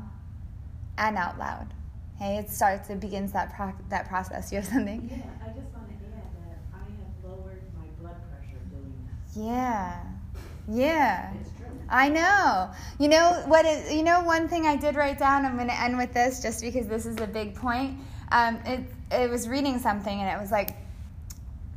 and 0.98 1.18
out 1.18 1.38
loud 1.38 1.74
Hey, 2.20 2.38
it 2.38 2.50
starts, 2.50 2.90
it 2.90 3.00
begins 3.00 3.32
that 3.34 3.54
pro- 3.56 3.76
that 3.90 4.08
process. 4.08 4.52
You 4.52 4.58
have 4.58 4.66
something? 4.66 5.08
Yeah, 5.08 5.18
I 5.46 5.50
just 5.50 5.72
want 5.76 5.88
to 5.88 5.94
add 6.18 6.32
that 6.50 6.58
I 6.74 6.80
have 6.80 7.24
lowered 7.24 7.62
my 7.76 7.86
blood 8.02 8.16
pressure 8.32 8.58
doing 8.72 8.92
this. 9.06 9.38
Yeah, 9.38 10.02
yeah. 10.68 11.32
It's. 11.40 11.52
I 11.89 12.10
know. 12.10 12.70
You 13.00 13.08
know 13.08 13.44
what 13.48 13.65
is? 13.65 13.94
You 13.94 14.03
know 14.03 14.22
one 14.22 14.48
thing 14.48 14.65
I 14.65 14.75
did 14.75 14.96
write 14.96 15.20
down. 15.20 15.46
I'm 15.46 15.56
going 15.56 15.67
to 15.67 15.82
end 15.82 15.98
with 15.98 16.13
this, 16.13 16.41
just 16.41 16.62
because 16.62 16.88
this 16.88 17.06
is 17.06 17.17
a 17.17 17.27
big 17.27 17.56
point. 17.56 18.00
Um, 18.32 18.60
it 18.65 18.82
it 19.12 19.29
was 19.29 19.48
reading 19.48 19.79
something, 19.79 20.20
and 20.20 20.29
it 20.29 20.41
was 20.41 20.51
like, 20.51 20.75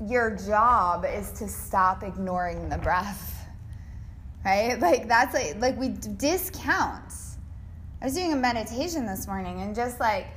your 0.08 0.36
job 0.36 1.04
is 1.04 1.30
to 1.32 1.48
stop 1.48 2.02
ignoring 2.02 2.68
the 2.68 2.78
breath, 2.78 3.46
right? 4.44 4.78
Like 4.80 5.08
that's 5.08 5.34
like 5.34 5.60
like 5.60 5.78
we 5.78 5.88
discount 5.88 7.12
I 8.00 8.06
was 8.06 8.14
doing 8.14 8.32
a 8.32 8.36
meditation 8.36 9.04
this 9.04 9.26
morning 9.26 9.60
and 9.60 9.74
just 9.74 10.00
like 10.00 10.28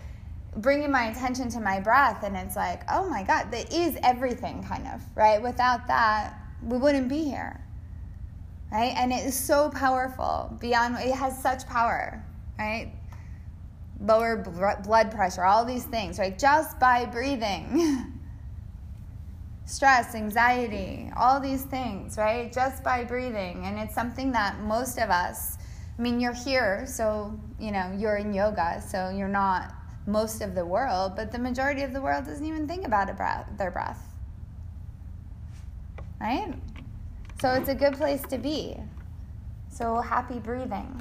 bringing 0.57 0.91
my 0.91 1.05
attention 1.05 1.49
to 1.51 1.61
my 1.61 1.79
breath, 1.79 2.23
and 2.23 2.35
it's 2.35 2.55
like, 2.55 2.83
oh 2.91 3.09
my 3.09 3.23
God, 3.23 3.51
that 3.51 3.73
is 3.73 3.97
everything, 4.03 4.63
kind 4.63 4.85
of, 4.87 5.01
right? 5.15 5.41
Without 5.41 5.87
that, 5.87 6.37
we 6.61 6.77
wouldn't 6.77 7.07
be 7.07 7.23
here, 7.23 7.62
right? 8.73 8.93
And 8.97 9.13
it 9.13 9.23
is 9.23 9.39
so 9.39 9.69
powerful 9.69 10.57
beyond, 10.59 10.97
it 10.99 11.13
has 11.13 11.39
such 11.39 11.67
power, 11.67 12.25
right? 12.57 12.91
Lower 14.01 14.35
blood 14.83 15.11
pressure, 15.11 15.43
all 15.43 15.63
these 15.63 15.85
things, 15.85 16.17
right? 16.17 16.37
Just 16.37 16.79
by 16.79 17.05
breathing. 17.05 18.11
Stress, 19.65 20.15
anxiety, 20.15 21.09
all 21.15 21.39
these 21.39 21.63
things, 21.63 22.17
right? 22.17 22.51
Just 22.51 22.83
by 22.83 23.03
breathing. 23.03 23.63
And 23.65 23.77
it's 23.77 23.93
something 23.93 24.31
that 24.31 24.59
most 24.61 24.97
of 24.97 25.09
us, 25.09 25.57
I 25.97 26.01
mean, 26.01 26.19
you're 26.19 26.33
here, 26.33 26.85
so, 26.87 27.39
you 27.59 27.71
know, 27.71 27.95
you're 27.95 28.17
in 28.17 28.33
yoga, 28.33 28.81
so 28.85 29.09
you're 29.09 29.29
not 29.29 29.71
most 30.07 30.41
of 30.41 30.55
the 30.55 30.65
world, 30.65 31.15
but 31.15 31.31
the 31.31 31.39
majority 31.39 31.83
of 31.83 31.93
the 31.93 32.01
world 32.01 32.25
doesn't 32.25 32.45
even 32.45 32.67
think 32.67 32.85
about 32.85 33.15
breath, 33.15 33.47
their 33.57 33.71
breath. 33.71 34.03
Right? 36.19 36.55
So 37.43 37.51
it's 37.51 37.67
a 37.67 37.75
good 37.75 37.95
place 37.95 38.21
to 38.29 38.38
be. 38.38 38.77
So 39.69 40.00
happy 40.00 40.39
breathing. 40.39 40.97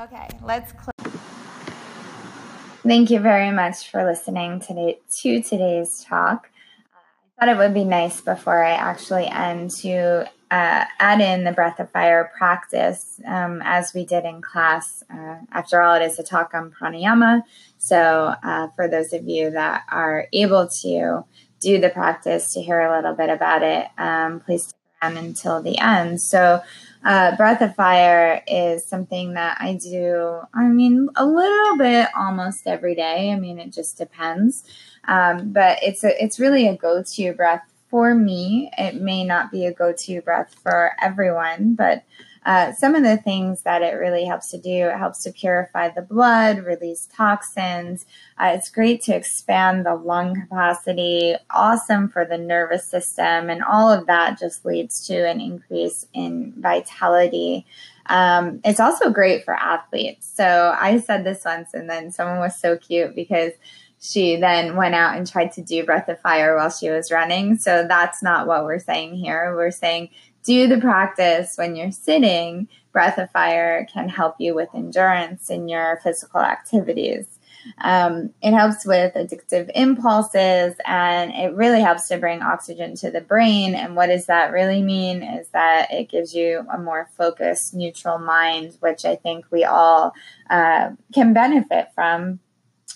Okay, 0.00 0.28
let's 0.42 0.72
close. 0.72 1.12
Thank 2.86 3.10
you 3.10 3.20
very 3.20 3.50
much 3.50 3.90
for 3.90 4.02
listening 4.06 4.60
today 4.60 4.98
to 5.20 5.42
today's 5.42 6.02
talk. 6.02 6.48
I 7.38 7.38
thought 7.38 7.54
it 7.54 7.58
would 7.58 7.74
be 7.74 7.84
nice 7.84 8.22
before 8.22 8.64
I 8.64 8.70
actually 8.70 9.26
end 9.26 9.72
to 9.82 10.26
uh, 10.50 10.84
add 10.98 11.20
in 11.20 11.44
the 11.44 11.52
breath 11.52 11.78
of 11.80 11.90
fire 11.90 12.32
practice 12.38 13.20
um, 13.26 13.60
as 13.66 13.92
we 13.92 14.06
did 14.06 14.24
in 14.24 14.40
class. 14.40 15.02
Uh, 15.12 15.40
after 15.52 15.82
all, 15.82 15.96
it 15.96 16.02
is 16.02 16.18
a 16.18 16.22
talk 16.22 16.54
on 16.54 16.70
pranayama. 16.70 17.42
So, 17.76 18.34
uh, 18.42 18.68
for 18.74 18.88
those 18.88 19.12
of 19.12 19.28
you 19.28 19.50
that 19.50 19.84
are 19.90 20.28
able 20.32 20.66
to 20.80 21.26
do 21.60 21.78
the 21.78 21.90
practice 21.90 22.54
to 22.54 22.62
hear 22.62 22.80
a 22.80 22.96
little 22.96 23.14
bit 23.14 23.28
about 23.28 23.62
it, 23.62 23.88
um, 23.98 24.40
please 24.40 24.72
until 25.02 25.62
the 25.62 25.78
end. 25.78 26.20
So, 26.20 26.60
uh, 27.04 27.36
breath 27.36 27.62
of 27.62 27.74
fire 27.76 28.42
is 28.48 28.84
something 28.84 29.34
that 29.34 29.56
I 29.60 29.74
do, 29.74 30.40
I 30.52 30.64
mean, 30.64 31.08
a 31.14 31.24
little 31.24 31.76
bit 31.76 32.08
almost 32.16 32.66
every 32.66 32.94
day. 32.94 33.30
I 33.30 33.38
mean, 33.38 33.58
it 33.58 33.72
just 33.72 33.96
depends. 33.96 34.64
Um, 35.04 35.52
but 35.52 35.78
it's 35.82 36.02
a, 36.02 36.22
it's 36.22 36.40
really 36.40 36.66
a 36.66 36.76
go-to 36.76 37.32
breath 37.32 37.62
for 37.88 38.14
me, 38.14 38.70
it 38.76 39.00
may 39.00 39.24
not 39.24 39.50
be 39.50 39.66
a 39.66 39.72
go 39.72 39.92
to 39.92 40.20
breath 40.20 40.54
for 40.62 40.92
everyone, 41.00 41.74
but 41.74 42.04
uh, 42.44 42.72
some 42.72 42.94
of 42.94 43.02
the 43.02 43.16
things 43.16 43.62
that 43.62 43.82
it 43.82 43.94
really 43.94 44.24
helps 44.24 44.50
to 44.50 44.58
do, 44.58 44.88
it 44.88 44.96
helps 44.96 45.22
to 45.24 45.32
purify 45.32 45.88
the 45.88 46.02
blood, 46.02 46.64
release 46.64 47.08
toxins. 47.14 48.06
Uh, 48.38 48.52
it's 48.54 48.70
great 48.70 49.02
to 49.02 49.14
expand 49.14 49.84
the 49.84 49.94
lung 49.94 50.40
capacity, 50.40 51.34
awesome 51.50 52.08
for 52.08 52.24
the 52.24 52.38
nervous 52.38 52.84
system, 52.84 53.50
and 53.50 53.62
all 53.62 53.90
of 53.90 54.06
that 54.06 54.38
just 54.38 54.64
leads 54.64 55.06
to 55.06 55.28
an 55.28 55.40
increase 55.40 56.06
in 56.14 56.54
vitality. 56.56 57.66
Um, 58.06 58.60
it's 58.64 58.80
also 58.80 59.10
great 59.10 59.44
for 59.44 59.54
athletes. 59.54 60.30
So 60.34 60.74
I 60.78 60.98
said 61.00 61.24
this 61.24 61.44
once, 61.44 61.74
and 61.74 61.90
then 61.90 62.10
someone 62.10 62.38
was 62.38 62.58
so 62.58 62.76
cute 62.76 63.14
because 63.14 63.52
she 64.00 64.36
then 64.36 64.76
went 64.76 64.94
out 64.94 65.16
and 65.16 65.26
tried 65.26 65.52
to 65.52 65.62
do 65.62 65.84
breath 65.84 66.08
of 66.08 66.20
fire 66.20 66.56
while 66.56 66.70
she 66.70 66.88
was 66.88 67.10
running. 67.10 67.58
So 67.58 67.84
that's 67.86 68.22
not 68.22 68.46
what 68.46 68.64
we're 68.64 68.78
saying 68.78 69.16
here. 69.16 69.54
We're 69.56 69.72
saying 69.72 70.10
do 70.42 70.66
the 70.66 70.80
practice 70.80 71.56
when 71.56 71.76
you're 71.76 71.92
sitting. 71.92 72.68
Breath 72.92 73.18
of 73.18 73.30
fire 73.30 73.86
can 73.92 74.08
help 74.08 74.36
you 74.38 74.54
with 74.54 74.74
endurance 74.74 75.50
in 75.50 75.68
your 75.68 76.00
physical 76.02 76.40
activities. 76.40 77.26
Um, 77.82 78.30
it 78.42 78.52
helps 78.52 78.86
with 78.86 79.14
addictive 79.14 79.70
impulses 79.74 80.74
and 80.86 81.32
it 81.32 81.54
really 81.54 81.80
helps 81.80 82.08
to 82.08 82.18
bring 82.18 82.42
oxygen 82.42 82.94
to 82.96 83.10
the 83.10 83.20
brain. 83.20 83.74
And 83.74 83.94
what 83.94 84.06
does 84.06 84.26
that 84.26 84.52
really 84.52 84.82
mean 84.82 85.22
is 85.22 85.48
that 85.48 85.92
it 85.92 86.08
gives 86.08 86.34
you 86.34 86.66
a 86.72 86.78
more 86.78 87.10
focused, 87.16 87.74
neutral 87.74 88.18
mind, 88.18 88.76
which 88.80 89.04
I 89.04 89.16
think 89.16 89.44
we 89.50 89.64
all 89.64 90.12
uh, 90.48 90.90
can 91.12 91.32
benefit 91.32 91.88
from 91.94 92.40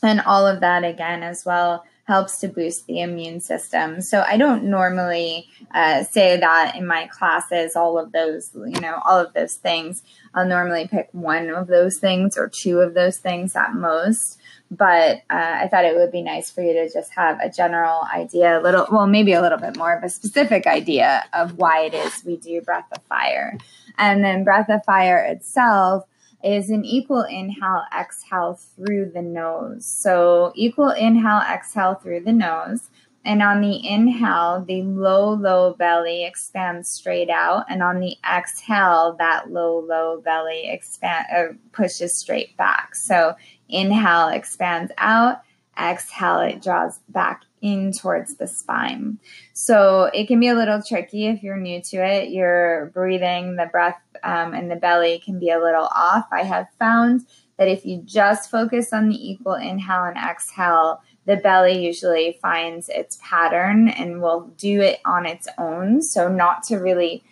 and 0.03 0.21
all 0.21 0.47
of 0.47 0.61
that 0.61 0.85
again 0.85 1.23
as 1.23 1.45
well 1.45 1.85
helps 2.13 2.41
to 2.41 2.49
boost 2.49 2.87
the 2.87 3.01
immune 3.01 3.41
system. 3.41 4.03
So 4.03 4.23
I 4.33 4.37
don't 4.37 4.65
normally 4.65 5.49
uh, 5.75 6.05
say 6.05 6.39
that 6.39 6.77
in 6.77 6.87
my 6.87 7.07
classes, 7.07 7.75
all 7.75 7.99
of 7.99 8.13
those, 8.13 8.51
you 8.55 8.81
know, 8.81 9.01
all 9.07 9.19
of 9.19 9.33
those 9.33 9.55
things. 9.55 10.03
I'll 10.35 10.47
normally 10.47 10.87
pick 10.87 11.09
one 11.13 11.49
of 11.49 11.69
those 11.69 11.99
things 11.99 12.37
or 12.37 12.51
two 12.63 12.81
of 12.81 12.93
those 12.93 13.17
things 13.17 13.57
at 13.57 13.75
most. 13.75 14.39
But 14.71 15.23
uh, 15.31 15.55
I 15.63 15.69
thought 15.69 15.87
it 15.87 15.97
would 15.97 16.13
be 16.13 16.21
nice 16.21 16.51
for 16.51 16.61
you 16.61 16.75
to 16.75 16.93
just 16.93 17.15
have 17.15 17.41
a 17.41 17.49
general 17.49 18.03
idea, 18.15 18.61
a 18.61 18.63
little, 18.63 18.87
well, 18.93 19.07
maybe 19.07 19.33
a 19.33 19.41
little 19.41 19.59
bit 19.59 19.79
more 19.79 19.97
of 19.97 20.05
a 20.05 20.11
specific 20.11 20.67
idea 20.67 21.25
of 21.33 21.57
why 21.57 21.85
it 21.85 21.95
is 21.95 22.23
we 22.27 22.37
do 22.37 22.61
Breath 22.61 22.89
of 22.93 23.03
Fire. 23.05 23.57
And 23.97 24.23
then 24.23 24.45
Breath 24.45 24.69
of 24.69 24.85
Fire 24.85 25.25
itself 25.25 26.05
is 26.45 26.71
an 26.71 26.85
equal 26.85 27.23
inhale, 27.23 27.85
exhale 27.99 28.55
through 28.55 29.13
the 29.15 29.23
nose. 29.23 29.87
So 29.87 30.53
equal 30.55 30.91
inhale, 30.91 31.41
exhale 31.41 31.95
through 31.95 32.21
the 32.21 32.33
nose. 32.33 32.91
And 33.25 33.41
on 33.41 33.61
the 33.61 33.87
inhale, 33.87 34.65
the 34.67 34.83
low, 34.83 35.35
low 35.35 35.75
belly 35.75 36.25
expands 36.25 36.89
straight 36.89 37.31
out. 37.31 37.67
And 37.69 37.83
on 37.83 38.01
the 38.01 38.17
exhale, 38.29 39.15
that 39.19 39.51
low, 39.51 39.79
low 39.79 40.21
belly 40.21 40.69
expand 40.69 41.27
uh, 41.35 41.53
pushes 41.71 42.19
straight 42.19 42.57
back. 42.57 42.97
So 42.97 43.35
inhale 43.69 44.29
expands 44.29 44.91
out, 44.99 45.43
exhale 45.81 46.41
it 46.41 46.63
draws 46.63 46.99
back 47.09 47.43
in 47.61 47.93
towards 47.93 48.35
the 48.35 48.49
spine. 48.49 49.19
So 49.53 50.11
it 50.13 50.27
can 50.27 50.41
be 50.41 50.49
a 50.49 50.55
little 50.55 50.83
tricky 50.83 51.27
if 51.27 51.45
you're 51.45 51.57
new 51.57 51.81
to 51.91 52.05
it. 52.05 52.31
You're 52.31 52.87
breathing, 52.87 53.55
the 53.55 53.67
breath 53.67 54.02
um, 54.25 54.55
and 54.55 54.71
the 54.71 54.77
belly 54.77 55.21
can 55.25 55.39
be 55.39 55.51
a 55.51 55.61
little 55.61 55.89
off. 55.95 56.27
I 56.33 56.43
have 56.43 56.69
found 56.79 57.27
that 57.59 57.69
if 57.69 57.85
you 57.85 58.03
just 58.05 58.51
focus 58.51 58.93
on 58.93 59.09
the 59.09 59.31
equal 59.31 59.55
inhale 59.55 60.05
and 60.05 60.17
exhale, 60.17 61.03
the 61.27 61.37
belly 61.37 61.85
usually 61.85 62.39
finds 62.43 62.89
its 62.89 63.19
pattern 63.23 63.89
and 63.89 64.21
will 64.21 64.53
do 64.57 64.81
it 64.81 65.01
on 65.05 65.27
its 65.27 65.47
own. 65.59 66.03
So, 66.03 66.29
not 66.29 66.63
to 66.65 66.77
really 66.77 67.23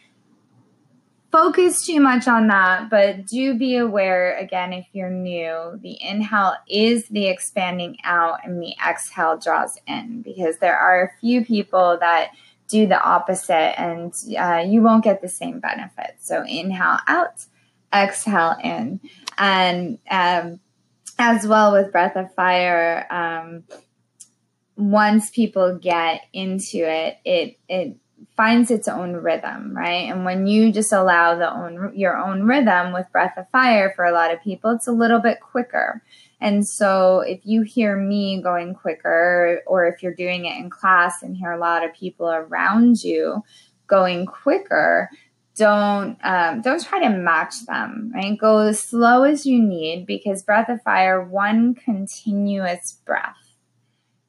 focus 1.32 1.84
too 1.86 2.00
much 2.00 2.26
on 2.26 2.48
that, 2.48 2.90
but 2.90 3.26
do 3.26 3.54
be 3.54 3.76
aware 3.76 4.36
again 4.36 4.72
if 4.72 4.86
you're 4.92 5.10
new, 5.10 5.78
the 5.82 5.96
inhale 6.02 6.54
is 6.68 7.06
the 7.08 7.28
expanding 7.28 7.96
out 8.04 8.40
and 8.44 8.60
the 8.62 8.74
exhale 8.88 9.38
draws 9.38 9.78
in 9.86 10.22
because 10.22 10.58
there 10.58 10.78
are 10.78 11.04
a 11.04 11.20
few 11.20 11.44
people 11.44 11.98
that 12.00 12.30
do 12.70 12.86
the 12.86 13.00
opposite 13.02 13.78
and 13.80 14.14
uh, 14.38 14.64
you 14.66 14.82
won't 14.82 15.04
get 15.04 15.22
the 15.22 15.28
same 15.28 15.60
benefit. 15.60 16.16
So 16.20 16.44
inhale 16.46 16.98
out, 17.06 17.44
exhale 17.94 18.56
in. 18.62 19.00
And 19.36 19.98
um, 20.10 20.60
as 21.18 21.46
well 21.46 21.72
with 21.72 21.92
Breath 21.92 22.16
of 22.16 22.32
Fire, 22.34 23.06
um, 23.10 23.64
once 24.76 25.30
people 25.30 25.78
get 25.78 26.22
into 26.32 26.78
it, 26.78 27.18
it, 27.24 27.58
it 27.68 27.96
finds 28.36 28.70
its 28.70 28.88
own 28.88 29.14
rhythm, 29.14 29.76
right? 29.76 30.08
And 30.10 30.24
when 30.24 30.46
you 30.46 30.72
just 30.72 30.92
allow 30.92 31.36
the 31.36 31.52
own 31.52 31.92
your 31.94 32.16
own 32.16 32.44
rhythm 32.44 32.92
with 32.92 33.10
Breath 33.12 33.36
of 33.36 33.48
Fire 33.50 33.92
for 33.94 34.04
a 34.04 34.12
lot 34.12 34.32
of 34.32 34.42
people, 34.42 34.70
it's 34.70 34.86
a 34.86 34.92
little 34.92 35.20
bit 35.20 35.40
quicker. 35.40 36.02
And 36.40 36.66
so 36.66 37.20
if 37.20 37.40
you 37.44 37.62
hear 37.62 37.96
me 37.96 38.40
going 38.42 38.74
quicker, 38.74 39.60
or 39.66 39.86
if 39.86 40.02
you're 40.02 40.14
doing 40.14 40.46
it 40.46 40.56
in 40.56 40.70
class 40.70 41.22
and 41.22 41.36
hear 41.36 41.52
a 41.52 41.58
lot 41.58 41.84
of 41.84 41.92
people 41.92 42.30
around 42.30 43.04
you 43.04 43.42
going 43.86 44.24
quicker, 44.24 45.10
don't 45.56 46.16
um, 46.24 46.62
don't 46.62 46.82
try 46.82 47.00
to 47.00 47.10
match 47.10 47.66
them. 47.66 48.12
Right, 48.14 48.38
go 48.38 48.58
as 48.58 48.80
slow 48.80 49.24
as 49.24 49.44
you 49.44 49.62
need 49.62 50.06
because 50.06 50.42
breath 50.42 50.70
of 50.70 50.82
fire, 50.82 51.22
one 51.22 51.74
continuous 51.74 52.92
breath. 53.04 53.49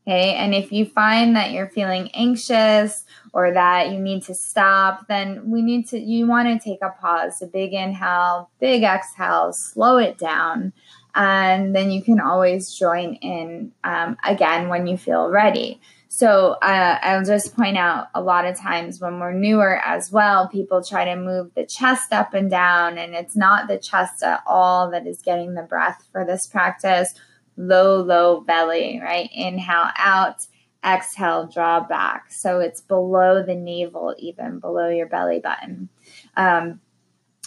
Okay, 0.07 0.33
and 0.33 0.55
if 0.55 0.71
you 0.71 0.85
find 0.85 1.35
that 1.35 1.51
you're 1.51 1.69
feeling 1.69 2.09
anxious 2.15 3.05
or 3.33 3.53
that 3.53 3.91
you 3.91 3.99
need 3.99 4.23
to 4.23 4.33
stop, 4.33 5.07
then 5.07 5.51
we 5.51 5.61
need 5.61 5.87
to. 5.89 5.99
You 5.99 6.25
want 6.27 6.47
to 6.47 6.63
take 6.63 6.79
a 6.81 6.89
pause, 6.89 7.41
a 7.41 7.45
big 7.45 7.73
inhale, 7.73 8.49
big 8.59 8.83
exhale, 8.83 9.51
slow 9.53 9.97
it 9.97 10.17
down 10.17 10.73
and 11.13 11.75
then 11.75 11.91
you 11.91 12.01
can 12.01 12.19
always 12.19 12.73
join 12.73 13.15
in 13.15 13.71
um, 13.83 14.17
again 14.23 14.69
when 14.69 14.87
you 14.87 14.97
feel 14.97 15.29
ready. 15.29 15.79
So 16.07 16.57
uh, 16.61 16.99
I'll 17.01 17.23
just 17.23 17.55
point 17.55 17.77
out 17.77 18.07
a 18.13 18.21
lot 18.21 18.45
of 18.45 18.59
times 18.59 18.99
when 18.99 19.19
we're 19.19 19.31
newer 19.31 19.77
as 19.77 20.11
well, 20.11 20.49
people 20.49 20.83
try 20.83 21.05
to 21.05 21.15
move 21.15 21.53
the 21.55 21.65
chest 21.65 22.11
up 22.11 22.33
and 22.33 22.49
down, 22.49 22.97
and 22.97 23.13
it's 23.13 23.35
not 23.35 23.67
the 23.67 23.77
chest 23.77 24.21
at 24.21 24.41
all 24.45 24.91
that 24.91 25.07
is 25.07 25.21
getting 25.21 25.53
the 25.53 25.63
breath 25.63 26.03
for 26.11 26.25
this 26.25 26.47
practice. 26.47 27.13
Low, 27.61 28.01
low 28.01 28.41
belly, 28.41 28.99
right? 29.01 29.29
Inhale 29.33 29.91
out, 29.97 30.47
exhale, 30.83 31.47
draw 31.47 31.81
back. 31.81 32.31
So 32.31 32.59
it's 32.59 32.81
below 32.81 33.43
the 33.43 33.55
navel, 33.55 34.15
even 34.17 34.59
below 34.59 34.89
your 34.89 35.07
belly 35.07 35.39
button. 35.39 35.89
Um, 36.35 36.81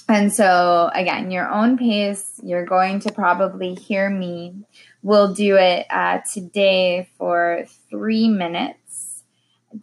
and 0.09 0.33
so, 0.33 0.91
again, 0.95 1.31
your 1.31 1.51
own 1.51 1.79
pace, 1.79 2.39
you're 2.43 2.67
going 2.67 3.01
to 3.01 3.13
probably 3.13 3.75
hear 3.75 4.11
me. 4.11 4.55
We'll 5.03 5.33
do 5.33 5.57
it 5.57 5.87
uh, 5.91 6.21
today 6.33 7.09
for 7.17 7.65
three 7.89 8.29
minutes 8.29 8.84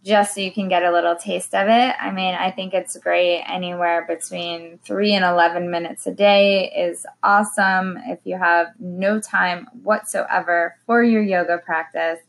just 0.02 0.34
so 0.34 0.40
you 0.40 0.52
can 0.52 0.68
get 0.68 0.82
a 0.82 0.90
little 0.90 1.16
taste 1.16 1.54
of 1.54 1.68
it. 1.68 1.94
I 2.00 2.10
mean, 2.10 2.34
I 2.34 2.50
think 2.50 2.72
it's 2.72 2.96
great. 2.96 3.42
Anywhere 3.46 4.06
between 4.08 4.78
three 4.84 5.12
and 5.12 5.24
11 5.24 5.70
minutes 5.70 6.06
a 6.06 6.12
day 6.12 6.72
is 6.74 7.04
awesome 7.22 7.98
if 8.06 8.20
you 8.24 8.38
have 8.38 8.68
no 8.78 9.20
time 9.20 9.68
whatsoever 9.82 10.76
for 10.86 11.02
your 11.02 11.22
yoga 11.22 11.58
practice. 11.58 12.20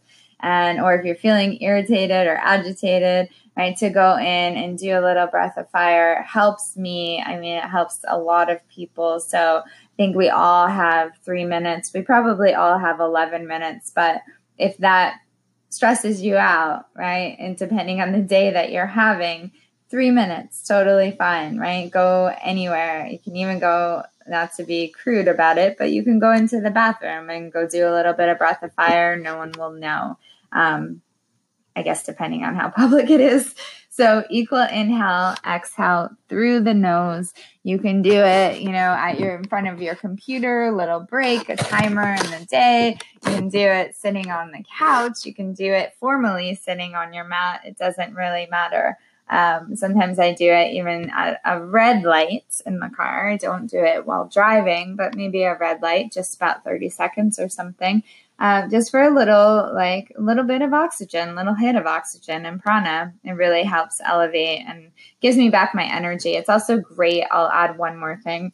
And, 0.41 0.82
or 0.82 0.93
if 0.93 1.05
you're 1.05 1.15
feeling 1.15 1.62
irritated 1.62 2.27
or 2.27 2.36
agitated, 2.36 3.29
right? 3.55 3.77
To 3.77 3.89
go 3.89 4.17
in 4.17 4.58
and 4.58 4.77
do 4.77 5.00
a 5.00 5.00
little 5.00 5.27
breath 5.27 5.58
of 5.58 5.70
fire 5.70 6.22
helps 6.24 6.75
me. 6.75 7.24
I 7.25 7.39
mean, 7.39 7.58
it 7.58 7.63
helps 7.63 8.03
a 8.08 8.17
lot 8.17 8.51
of 8.51 8.67
people. 8.67 9.22
So 9.22 9.63
I 9.65 9.96
think 9.96 10.17
we 10.17 10.29
all 10.29 10.67
have 10.67 11.12
three 11.24 11.46
minutes. 11.46 11.93
We 11.93 12.01
probably 12.01 12.53
all 12.53 12.77
have 12.77 13.00
11 13.00 13.48
minutes, 13.48 13.91
but 13.96 14.22
if 14.58 14.77
that 14.77 15.20
stresses 15.74 16.22
you 16.22 16.38
out, 16.38 16.86
right? 16.96 17.36
And 17.39 17.58
depending 17.58 18.00
on 18.00 18.12
the 18.12 18.22
day 18.22 18.51
that 18.51 18.72
you're 18.72 18.86
having, 18.86 19.51
three 19.89 20.12
minutes, 20.12 20.68
totally 20.68 21.12
fine, 21.12 21.58
right? 21.58 21.89
Go 21.92 22.36
anywhere. 22.42 23.08
You 23.08 23.20
can 23.20 23.36
even 23.36 23.60
go, 23.60 24.03
not 24.27 24.53
to 24.55 24.64
be 24.64 24.88
crude 24.88 25.27
about 25.27 25.57
it, 25.57 25.77
but 25.77 25.92
you 25.92 26.03
can 26.03 26.20
go 26.20 26.31
into 26.31 26.62
the 26.62 26.72
bathroom 26.72 27.29
and 27.29 27.51
go 27.51 27.68
do 27.68 27.88
a 27.88 27.94
little 27.94 28.14
bit 28.14 28.29
of 28.29 28.38
breath 28.38 28.64
of 28.64 28.74
fire. 28.74 29.16
No 29.16 29.38
one 29.38 29.51
will 29.51 29.72
know. 29.72 30.18
Um, 30.51 31.01
I 31.75 31.81
guess 31.81 32.03
depending 32.03 32.44
on 32.44 32.55
how 32.55 32.70
public 32.75 33.09
it 33.09 33.20
is. 33.20 33.53
So 33.96 34.24
equal 34.32 34.66
inhale, 34.72 35.36
exhale 35.46 36.10
through 36.27 36.62
the 36.62 36.74
nose. 36.74 37.32
You 37.62 37.77
can 37.77 38.01
do 38.01 38.24
it, 38.24 38.60
you 38.60 38.72
know, 38.72 38.92
at 38.92 39.20
your 39.20 39.36
in 39.36 39.44
front 39.44 39.68
of 39.68 39.84
your 39.84 39.94
computer, 39.94 40.72
little 40.72 41.01
break, 41.01 41.48
a 41.48 41.56
timer 41.56 42.16
in 42.16 42.32
the 42.32 42.44
day. 42.50 42.98
You 43.24 43.32
can 43.36 43.50
do 43.50 43.60
it 43.60 43.96
sitting 43.96 44.32
on 44.32 44.50
the 44.50 44.64
couch. 44.79 45.27
You 45.27 45.36
can 45.36 45.53
do 45.53 45.72
it 45.72 45.94
formally 46.00 46.56
sitting 46.56 46.96
on 46.96 47.14
your 47.14 47.25
mat. 47.25 47.62
It 47.66 47.77
doesn't 47.77 48.16
really 48.16 48.48
matter. 48.50 48.98
Um, 49.29 49.75
sometimes 49.75 50.18
I 50.18 50.34
do 50.34 50.51
it 50.51 50.74
even 50.74 51.12
at 51.12 51.40
a 51.46 51.64
red 51.64 52.01
light 52.03 52.62
in 52.66 52.79
the 52.79 52.90
car. 52.90 53.29
I 53.29 53.38
don't 53.38 53.68
do 53.68 53.77
it 53.77 54.08
while 54.08 54.27
driving, 54.27 54.96
but 54.96 55.16
maybe 55.16 55.44
a 55.44 55.56
red 55.56 55.84
light, 55.84 56.12
just 56.12 56.36
about 56.36 56.64
30 56.64 56.90
seconds 56.90 57.38
or 57.38 57.48
something 57.48 58.01
uh, 58.44 58.68
just 58.68 58.92
for 58.92 59.01
a 59.01 59.10
little, 59.10 59.74
like 59.74 60.12
a 60.18 60.22
little 60.22 60.44
bit 60.44 60.62
of 60.62 60.74
oxygen, 60.74 61.34
little 61.34 61.53
hit 61.53 61.77
of 61.77 61.86
oxygen 61.86 62.46
and 62.46 62.62
prana. 62.62 63.14
It 63.24 63.32
really 63.32 63.64
helps 63.64 64.01
elevate 64.03 64.66
and 64.68 64.92
gives 65.22 65.38
me 65.38 65.50
back 65.50 65.74
my 65.74 65.86
energy. 65.86 66.32
It's 66.32 66.50
also 66.50 66.77
great. 66.77 67.24
I'll 67.32 67.50
add 67.50 67.77
one 67.77 67.98
more 67.98 68.20
thing. 68.22 68.51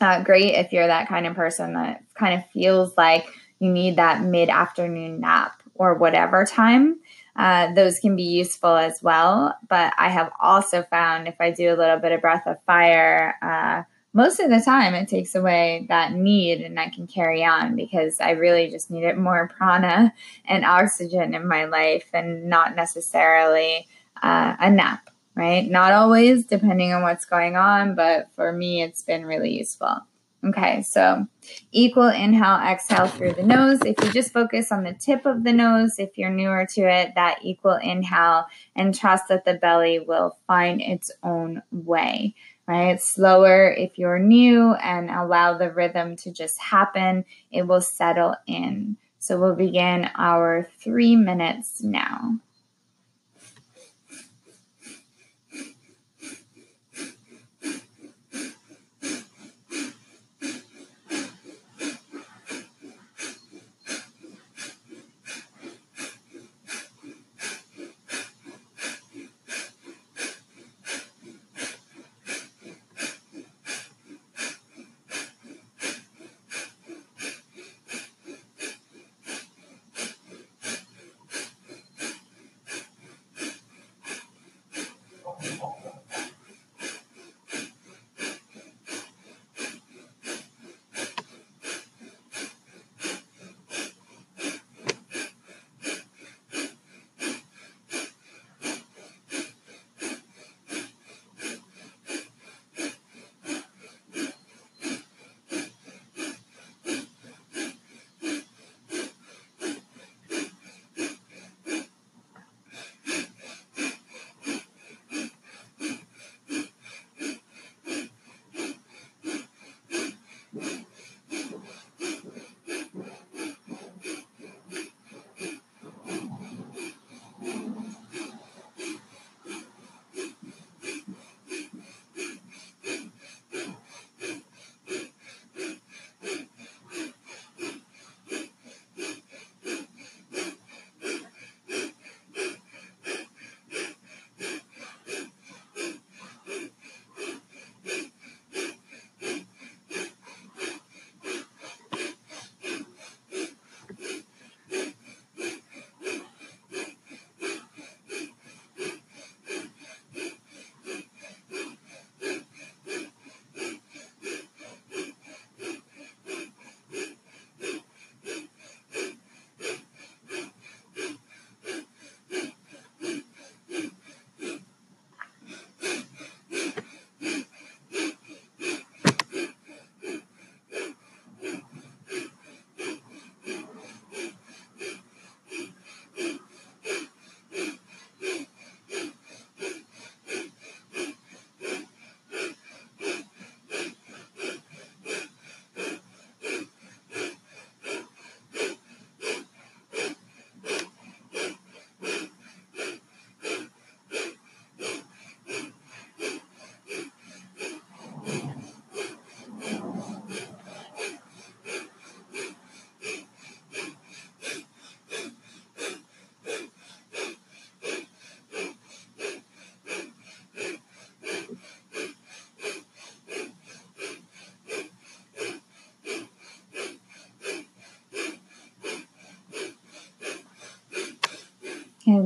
Uh, 0.00 0.22
great 0.22 0.54
if 0.54 0.72
you're 0.72 0.86
that 0.86 1.08
kind 1.08 1.26
of 1.26 1.36
person 1.36 1.74
that 1.74 2.02
kind 2.14 2.32
of 2.32 2.50
feels 2.52 2.96
like 2.96 3.26
you 3.58 3.70
need 3.70 3.96
that 3.96 4.22
mid 4.22 4.48
afternoon 4.48 5.20
nap 5.20 5.62
or 5.74 5.92
whatever 5.92 6.46
time. 6.46 6.98
Uh, 7.36 7.70
those 7.74 8.00
can 8.00 8.16
be 8.16 8.22
useful 8.22 8.76
as 8.76 9.02
well. 9.02 9.54
But 9.68 9.92
I 9.98 10.08
have 10.08 10.32
also 10.40 10.84
found 10.84 11.28
if 11.28 11.38
I 11.38 11.50
do 11.50 11.68
a 11.68 11.76
little 11.76 11.98
bit 11.98 12.12
of 12.12 12.22
breath 12.22 12.46
of 12.46 12.56
fire, 12.64 13.34
uh, 13.42 13.82
most 14.12 14.40
of 14.40 14.50
the 14.50 14.60
time 14.60 14.94
it 14.94 15.08
takes 15.08 15.34
away 15.34 15.86
that 15.88 16.12
need 16.12 16.60
and 16.60 16.78
I 16.78 16.90
can 16.90 17.06
carry 17.06 17.44
on 17.44 17.76
because 17.76 18.20
I 18.20 18.32
really 18.32 18.68
just 18.70 18.90
needed 18.90 19.16
more 19.16 19.50
prana 19.56 20.12
and 20.44 20.64
oxygen 20.64 21.34
in 21.34 21.46
my 21.48 21.64
life 21.64 22.08
and 22.12 22.48
not 22.48 22.76
necessarily 22.76 23.88
uh, 24.22 24.56
a 24.60 24.70
nap, 24.70 25.10
right? 25.34 25.68
Not 25.68 25.92
always, 25.92 26.44
depending 26.44 26.92
on 26.92 27.02
what's 27.02 27.24
going 27.24 27.56
on, 27.56 27.94
but 27.94 28.28
for 28.36 28.52
me, 28.52 28.82
it's 28.82 29.02
been 29.02 29.24
really 29.24 29.56
useful. 29.56 29.96
Okay, 30.44 30.82
so 30.82 31.24
equal 31.70 32.08
inhale, 32.08 32.58
exhale 32.58 33.06
through 33.06 33.34
the 33.34 33.44
nose. 33.44 33.78
If 33.86 33.94
you 34.02 34.10
just 34.10 34.32
focus 34.32 34.72
on 34.72 34.82
the 34.82 34.92
tip 34.92 35.24
of 35.24 35.44
the 35.44 35.52
nose, 35.52 36.00
if 36.00 36.18
you're 36.18 36.30
newer 36.30 36.66
to 36.72 36.80
it, 36.80 37.12
that 37.14 37.38
equal 37.42 37.78
inhale 37.80 38.46
and 38.74 38.92
trust 38.92 39.28
that 39.28 39.44
the 39.44 39.54
belly 39.54 40.00
will 40.00 40.36
find 40.48 40.82
its 40.82 41.12
own 41.22 41.62
way 41.70 42.34
right? 42.72 43.00
Slower 43.00 43.70
if 43.70 43.98
you're 43.98 44.18
new 44.18 44.72
and 44.74 45.10
allow 45.10 45.58
the 45.58 45.70
rhythm 45.70 46.16
to 46.16 46.32
just 46.32 46.58
happen, 46.58 47.24
it 47.50 47.66
will 47.66 47.82
settle 47.82 48.34
in. 48.46 48.96
So 49.18 49.38
we'll 49.38 49.54
begin 49.54 50.08
our 50.16 50.66
three 50.80 51.14
minutes 51.14 51.82
now. 51.82 52.38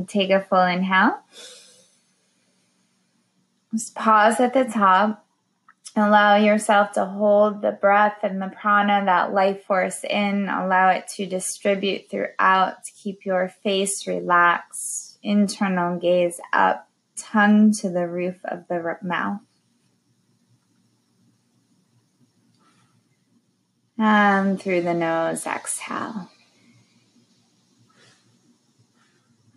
Take 0.07 0.29
a 0.29 0.41
full 0.41 0.63
inhale. 0.63 1.19
Just 3.71 3.95
pause 3.95 4.39
at 4.39 4.53
the 4.53 4.65
top. 4.65 5.23
Allow 5.95 6.35
yourself 6.35 6.91
to 6.93 7.05
hold 7.05 7.61
the 7.61 7.71
breath 7.71 8.19
and 8.21 8.41
the 8.41 8.49
prana, 8.49 9.03
that 9.05 9.33
life 9.33 9.63
force 9.65 10.03
in. 10.03 10.47
Allow 10.47 10.89
it 10.89 11.07
to 11.15 11.25
distribute 11.25 12.09
throughout 12.09 12.83
keep 13.01 13.25
your 13.25 13.49
face 13.63 14.05
relaxed, 14.05 15.17
internal 15.23 15.97
gaze 15.97 16.39
up, 16.53 16.87
tongue 17.15 17.71
to 17.73 17.89
the 17.89 18.07
roof 18.07 18.35
of 18.45 18.67
the 18.67 18.97
mouth. 19.01 19.41
And 23.97 24.61
through 24.61 24.83
the 24.83 24.93
nose, 24.93 25.47
exhale. 25.47 26.29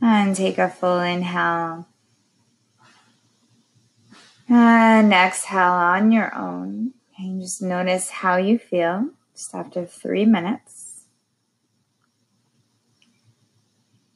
And 0.01 0.35
take 0.35 0.59
a 0.59 0.69
full 0.69 1.01
inhale. 1.01 1.87
And 4.49 5.13
exhale 5.13 5.73
on 5.73 6.11
your 6.11 6.35
own. 6.35 6.95
And 7.19 7.41
just 7.41 7.61
notice 7.61 8.11
how 8.11 8.37
you 8.37 8.59
feel 8.59 9.11
just 9.35 9.55
after 9.55 9.85
three 9.85 10.25
minutes. 10.25 11.05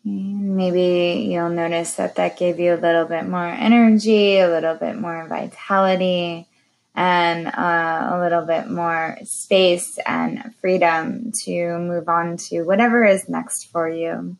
And 0.04 0.56
maybe 0.56 1.28
you'll 1.30 1.50
notice 1.50 1.94
that 1.94 2.16
that 2.16 2.38
gave 2.38 2.58
you 2.58 2.74
a 2.74 2.76
little 2.76 3.06
bit 3.06 3.26
more 3.26 3.46
energy, 3.46 4.38
a 4.38 4.48
little 4.48 4.74
bit 4.74 4.96
more 4.96 5.26
vitality, 5.26 6.46
and 6.94 7.48
uh, 7.48 8.10
a 8.12 8.20
little 8.20 8.46
bit 8.46 8.70
more 8.70 9.18
space 9.24 9.98
and 10.06 10.54
freedom 10.60 11.32
to 11.44 11.78
move 11.78 12.08
on 12.08 12.36
to 12.36 12.62
whatever 12.62 13.04
is 13.04 13.28
next 13.28 13.64
for 13.64 13.88
you. 13.88 14.36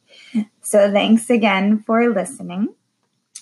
So, 0.63 0.91
thanks 0.91 1.31
again 1.31 1.83
for 1.83 2.09
listening. 2.09 2.75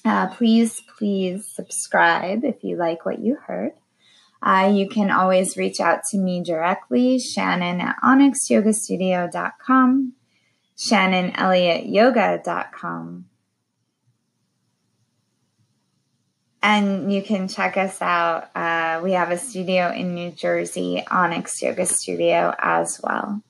Uh, 0.05 0.27
please, 0.29 0.83
please 0.99 1.47
subscribe 1.47 2.45
if 2.45 2.65
you 2.65 2.77
like 2.77 3.07
what 3.07 3.21
you 3.21 3.37
heard. 3.37 3.73
Uh, 4.43 4.73
you 4.75 4.89
can 4.89 5.11
always 5.11 5.57
reach 5.57 5.79
out 5.79 6.01
to 6.11 6.19
me 6.19 6.43
directly, 6.43 7.21
Shannon 7.21 7.81
at 7.81 7.95
onyxyogastudio.com, 8.03 10.15
shannonelliottyoga.com. 10.77 13.27
And 16.63 17.13
you 17.13 17.23
can 17.23 17.49
check 17.49 17.77
us 17.77 18.01
out. 18.01 18.49
Uh, 18.55 19.01
we 19.03 19.13
have 19.13 19.31
a 19.31 19.39
studio 19.39 19.91
in 19.91 20.15
New 20.15 20.31
Jersey, 20.31 21.05
Onyx 21.11 21.61
Yoga 21.61 21.87
Studio, 21.87 22.55
as 22.59 23.01
well. 23.03 23.43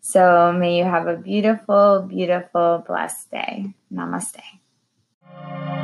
So 0.00 0.52
may 0.52 0.78
you 0.78 0.84
have 0.84 1.06
a 1.06 1.16
beautiful, 1.16 2.02
beautiful, 2.02 2.84
blessed 2.86 3.30
day. 3.30 3.74
Namaste. 3.92 5.77